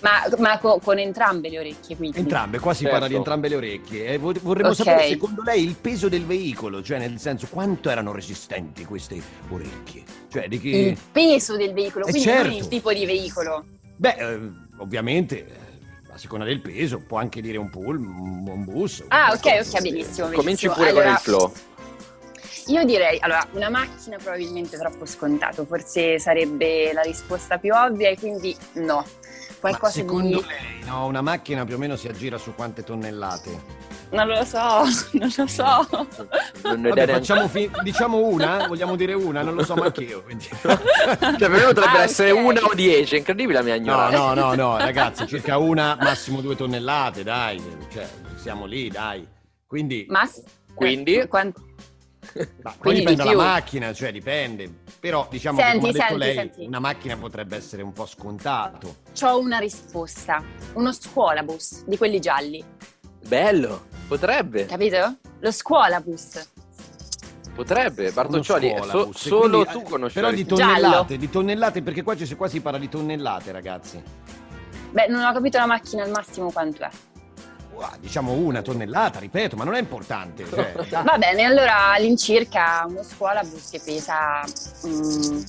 [0.00, 2.18] Ma, ma co- con entrambe le orecchie, quindi.
[2.18, 2.92] Entrambe, qua si Certo.
[2.92, 4.06] parla di entrambe le orecchie.
[4.06, 4.74] E vo- vorremmo Ok.
[4.76, 10.02] sapere secondo lei il peso del veicolo, cioè nel senso quanto erano resistenti queste orecchie.
[10.30, 10.68] Cioè di che...
[10.68, 12.56] Il peso del veicolo, Eh, quindi non certo.
[12.58, 13.64] il tipo di veicolo.
[13.96, 14.40] Beh, eh,
[14.78, 15.52] ovviamente, eh,
[16.12, 19.04] a seconda del peso, può anche dire un pull, un, un bus.
[19.08, 20.26] Ah, ok, ok, benissimo.
[20.30, 20.74] Cominci benissimo.
[20.74, 21.52] pure Allora, con il flow.
[22.68, 28.16] Io direi, allora, una macchina probabilmente troppo scontato, forse sarebbe la risposta più ovvia e
[28.18, 29.04] quindi no.
[29.64, 30.46] Ma Qualcosa secondo di...
[30.46, 33.82] lei, no, una macchina più o meno si aggira su quante tonnellate?
[34.10, 34.58] Non lo so,
[35.18, 35.86] non lo so.
[36.62, 38.66] Vabbè, facciamo fi- diciamo una?
[38.66, 39.40] Vogliamo dire una?
[39.40, 40.20] Non lo so neanche io.
[40.24, 40.78] quindi- Cioè,
[41.38, 42.44] per me potrebbe Ah, essere ok.
[42.44, 44.18] una o dieci, è incredibile la mia No, ignoranza.
[44.18, 47.62] no, no, no, ragazzi, circa una, massimo due tonnellate, dai.
[47.90, 48.06] Cioè,
[48.36, 49.26] siamo lì, dai.
[49.66, 50.42] Quindi, Ma s-
[50.74, 51.14] Quindi?
[51.14, 51.26] eh,
[52.62, 54.72] ma poi quindi dipende di dalla macchina, cioè dipende.
[55.00, 56.64] Però diciamo Senti, che come ha detto senti, lei, senti.
[56.66, 58.96] una macchina potrebbe essere un po' scontato.
[59.18, 60.42] C'ho una risposta.
[60.74, 62.64] Uno scuolabus di quelli gialli,
[63.26, 65.16] Bello, potrebbe, capito?
[65.40, 66.48] Lo scuolabus.
[67.54, 68.10] potrebbe.
[68.10, 72.48] Bartoccioli, so- solo quindi, tu eh, conosci Però di tonnellate, di tonnellate, perché qua, qua
[72.48, 74.02] si parla di tonnellate, ragazzi.
[74.90, 76.90] Beh, non ho capito la macchina al massimo quanto è.
[77.98, 80.44] Diciamo una tonnellata, ripeto, ma non è importante.
[80.48, 81.02] Cioè, dai.
[81.04, 84.42] Va bene, allora all'incirca uno scuolabus che pesa...
[84.86, 85.42] mm,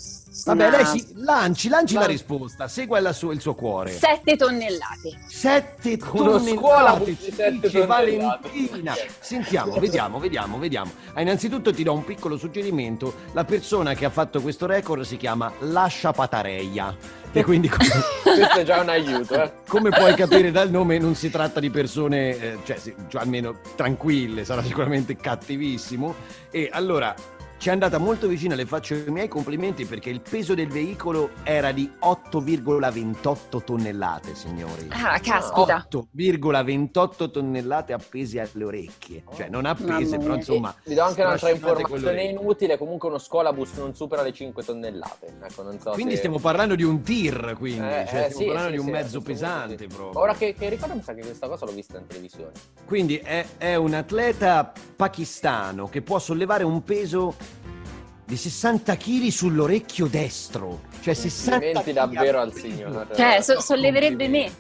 [0.45, 3.91] Vabbè, una- lei si lanci, lanci la Lan- risposta, segua la sua- il suo cuore.
[3.91, 5.17] 7 tonnellate.
[5.28, 8.47] Sette Uno tonnellate, sette dice tonnellate.
[8.49, 8.93] Valentina.
[9.19, 10.91] Sentiamo, vediamo, vediamo, vediamo.
[11.13, 13.13] Ah, innanzitutto ti do un piccolo suggerimento.
[13.32, 17.23] La persona che ha fatto questo record si chiama Lascia Patareia.
[17.36, 17.89] E quindi, come,
[18.23, 19.51] Questo è già un aiuto, eh.
[19.67, 22.77] come puoi capire dal nome, non si tratta di persone, eh, cioè,
[23.09, 26.15] cioè, almeno tranquille, sarà sicuramente cattivissimo.
[26.49, 27.13] E allora
[27.66, 31.32] ci è andata molto vicina, le faccio i miei complimenti perché il peso del veicolo
[31.41, 34.88] era di 8,28 tonnellate, signori.
[34.89, 35.88] Ah, caspita.
[35.89, 39.24] 8,28 tonnellate appese alle orecchie.
[39.34, 40.76] Cioè, non appese, però insomma.
[40.84, 45.34] Vi do anche un'altra informazione inutile, comunque uno scolabus non supera le 5 tonnellate.
[45.41, 47.80] Ecco, non so Quindi se- stiamo parlando di un tir, quindi.
[47.80, 50.22] Eh, cioè, eh, stiamo sì, parlando sì, di un sì, mezzo pesante proprio.
[50.22, 52.51] Ora che, che ricordo, mi sa che questa cosa l'ho vista in televisione.
[52.86, 57.34] Quindi è, è un atleta pakistano che può sollevare un peso
[58.26, 60.82] di 60 kg sull'orecchio destro.
[61.01, 63.15] Cioè 60 Complimenti kg davvero al signore.
[63.15, 64.51] Cioè, so- solleverebbe me.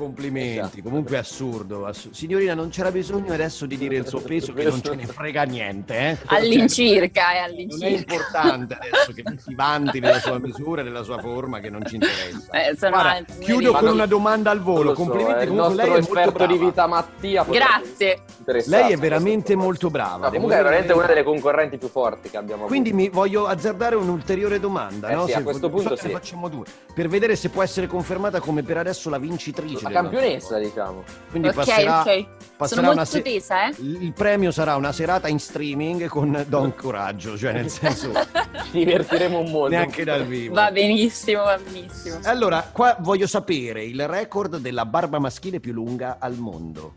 [0.00, 0.82] Complimenti, Esatto.
[0.82, 4.64] comunque è assurdo, assu- Signorina, non c'era bisogno adesso di dire il suo peso che
[4.64, 6.16] non ce ne frega niente, eh?
[6.34, 8.14] All'incirca, è Non è all'incirca.
[8.14, 11.96] importante adesso che si vanti nella sua misura e nella sua forma che non ci
[11.96, 12.50] interessa.
[12.50, 14.82] Eh, Guarda, chiudo con una domanda al volo.
[14.82, 17.44] lo so, Complimenti, eh, comunque lei è molto esperto di vita Mattia.
[17.44, 18.22] Grazie.
[18.66, 20.26] Lei è veramente molto brava.
[20.26, 23.04] No, comunque è veramente una delle concorrenti più forti che abbiamo Quindi avuto.
[23.04, 25.08] mi voglio azzardare un'ulteriore domanda.
[25.08, 25.26] Eh no?
[25.26, 26.08] sì, a questo punto sì.
[26.08, 26.64] facciamo due.
[26.94, 29.89] Per vedere se può essere confermata come per adesso la vincitrice.
[29.92, 31.04] La campionessa, diciamo.
[31.30, 32.26] Quindi ok, passerà, ok.
[32.56, 33.74] passerà Sono una molto se- tesa, eh?
[33.78, 38.10] Il premio sarà una serata in streaming con Don Coraggio, cioè nel senso
[38.70, 39.68] Ci divertiremo un mondo.
[39.68, 40.54] neanche dal vivo.
[40.54, 42.18] Va benissimo, va benissimo.
[42.24, 46.94] Allora, qua voglio sapere il record della barba maschile più lunga al mondo.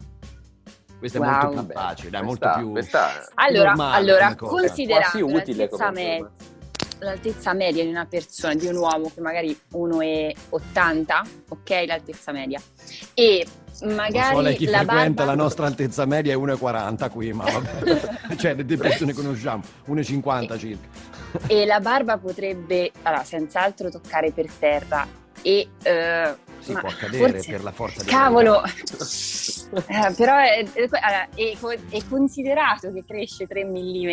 [0.99, 1.31] Questo è Wow.
[1.53, 6.01] molto più facile, questa- molto più questa- Allora, normale allora considerando Quasi utile l'altezza, come
[6.01, 6.51] me- informazione.
[6.99, 12.61] L'altezza media di una persona, di un uomo che magari 1,80, ok, l'altezza media,
[13.13, 13.45] e
[13.81, 15.25] Non magari so lei chi la frequenta barba...
[15.25, 18.35] la nostra altezza media è 1,40 qui, ma vabbè.
[18.37, 20.87] cioè, le persone conosciamo, 1,50 circa.
[21.47, 25.07] e la barba potrebbe, allora, senz'altro toccare per terra
[25.41, 25.67] e...
[25.81, 28.61] eh, Si può accadere forse- per la forza Cavolo!
[29.73, 31.57] Eh, però è, è- allora, è
[31.89, 34.11] è considerato che cresce 3 mm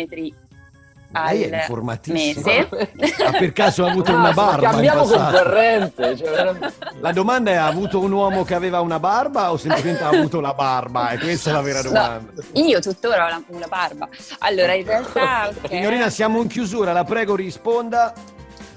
[1.13, 2.53] Lei è al informatissima.
[2.69, 3.23] mese.
[3.25, 5.35] Ha per caso avuto Ah, una barba in Cambiamo passato?
[5.37, 6.17] concorrente.
[6.17, 6.53] Cioè,
[7.01, 10.39] La domanda è: ha avuto un uomo che aveva una barba o semplicemente ha avuto
[10.39, 11.09] la barba?
[11.09, 12.31] E questa è la vera No, domanda.
[12.53, 14.07] io tuttora ho la- una barba.
[14.39, 15.49] Allora, in realtà...
[15.49, 15.67] ok.
[15.69, 18.13] Signorina, siamo in chiusura, la prego risponda.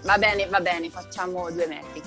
[0.02, 2.02] Va bene, va bene, facciamo due metri.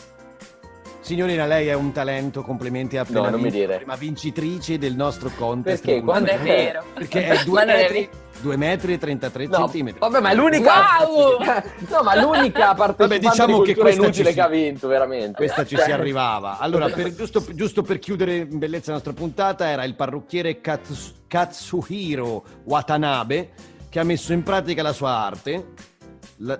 [1.00, 3.76] Signorina, lei è un talento, complimenti a appena No, non mi vinto, dire.
[3.78, 5.86] prima vincitrice del nostro contest.
[5.86, 6.02] Perché?
[6.02, 6.84] Quando è vero.
[6.94, 8.10] Perché è 2 Ma non è metri,
[8.42, 10.00] 2 metri e 33 No, centimetri.
[10.00, 10.74] vabbè, ma è l'unica.
[11.06, 11.38] Wow!
[11.90, 15.34] no, ma l'unica partecipante diciamo di che inutile ci che ha si- vinto, veramente.
[15.38, 16.58] Questa ci Cioè, si arrivava.
[16.60, 21.14] Allora, per- giusto, giusto per chiudere in bellezza la nostra puntata, era il parrucchiere Kats-
[21.28, 23.50] Katsuhiro Watanabe
[23.90, 25.66] che ha messo in pratica la sua arte.
[26.38, 26.60] La-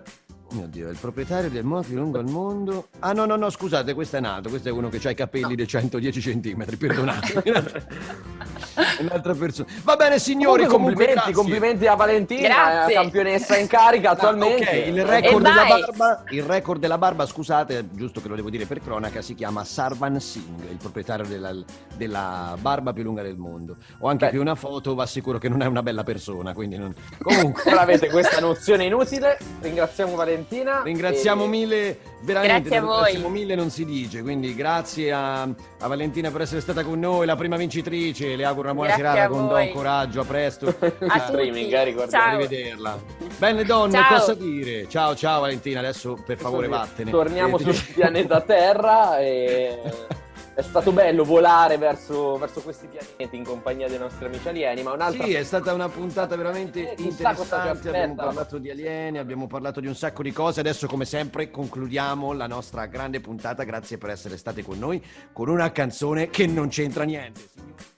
[0.52, 2.88] mio Dio, è il proprietario del modo più lungo al mondo.
[3.00, 4.50] Ah, no, no, no, scusate, questo è nato.
[4.50, 6.76] Questo è uno che ha i capelli di 110 centimetri.
[6.78, 7.44] Perdonate.
[8.78, 9.68] È Un'altra persona.
[9.84, 10.66] Va bene, signori.
[10.66, 11.34] Comunque, complimenti, grazie.
[11.34, 12.94] complimenti a Valentina, Grazie.
[12.94, 14.64] eh, campionessa in carica Ah, attualmente.
[14.68, 18.52] ok, il E record, barba, il record della barba, scusate, è giusto che lo devo
[18.52, 21.56] dire per cronaca, si chiama Sarvan Singh, il proprietario della,
[21.96, 23.78] della barba più lunga del mondo.
[24.00, 24.32] Ho anche Beh.
[24.32, 26.94] qui una foto, va sicuro che non è una bella persona, quindi non...
[27.20, 29.38] Comunque, Ora avete questa nozione inutile.
[29.60, 30.37] Ringraziamo Valentina.
[30.84, 32.96] Ringraziamo e- mille, veramente, Grazie a voi.
[32.96, 37.26] ringraziamo mille non si dice, quindi grazie a, a Valentina per essere stata con noi,
[37.26, 39.48] la prima vincitrice, le auguro una buona Grazie serata a con.
[39.48, 40.68] Don Coraggio, a presto.
[41.08, 41.74] A streaming, tutti.
[41.76, 42.24] eh, ricordiamo.
[42.24, 42.36] Ciao.
[42.36, 43.00] Arrivederla.
[43.38, 44.18] Bene donne, Ciao.
[44.20, 44.88] cosa dire?
[44.90, 47.12] Ciao ciao Valentina, adesso per favore vattene.
[47.12, 49.80] Torniamo Eh, sul pianeta Terra e
[50.58, 54.94] È stato bello volare verso, verso questi pianeti in compagnia dei nostri amici alieni, ma
[54.94, 55.24] un'altra...
[55.24, 57.90] Sì, è stata una puntata veramente Eh, interessante.
[57.90, 60.62] Abbiamo parlato di alieni, abbiamo parlato di un sacco di cose.
[60.62, 63.62] Adesso, come sempre, concludiamo la nostra grande puntata.
[63.66, 65.00] Grazie per essere state con noi
[65.32, 67.42] con una canzone che non c'entra niente.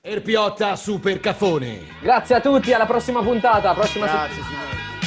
[0.02, 1.80] Erpiotta Super Cafone.
[2.02, 4.68] Grazie a tutti, alla prossima puntata, prossima Grazie, settimana.
[4.68, 4.99] signori.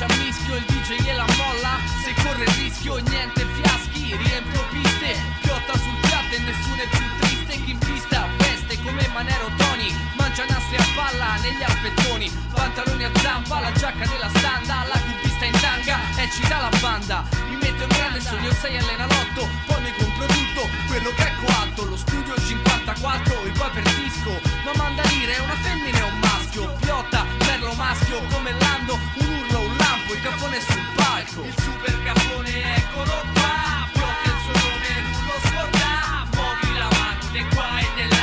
[0.00, 4.64] Folla, me ci ammischio, il DJ gliela molla, se corre il rischio niente fiaschi, riempio
[4.70, 9.50] piste, piotta sul piatto e nessuno è più triste, chi in pista veste come Manero
[9.56, 15.00] Tony, mangia nastri a palla negli alpettoni, pantaloni a zampa, la giacca della standa, la
[15.00, 19.48] cubista in tanga e ci dà la banda, mi metto in grande sogno 6 all'enalotto,
[19.66, 24.40] poi mi compro tutto, quello che è coatto, lo studio 54, il poi per disco,
[24.64, 29.26] ma manda dire è una femmina e un maschio, piotta, merlo maschio, come Lando, un
[29.26, 29.69] urlo,
[30.10, 35.24] lampo, il capone sul palco, il super capone eccolo qua, piotta il suo nome, non
[35.26, 38.19] lo scorda, muovi la mano di qua e di là,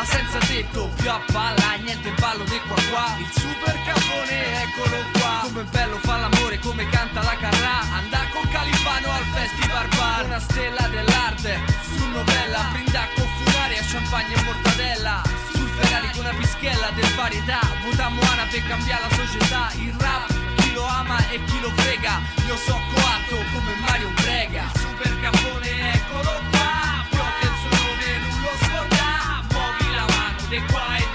[0.00, 4.62] manno, a senza tetto, più a palla, niente ballo di qua qua, il super capone,
[4.62, 9.88] eccolo qua, come bello fa l'amore, come canta la carrà, andà con Califano al festival
[9.96, 15.22] bar, una stella dell'arte, su novella, brinda con funaria, champagne e mortadella,
[15.52, 18.20] sul Ferrari con una pischella del varietà, votammo
[18.50, 20.26] per cambiare la società, il rap,
[20.56, 25.92] chi lo ama e chi lo frega, io so coatto come Mario Brega, super capone,
[25.94, 26.59] eccolo qua,
[30.50, 31.09] la mano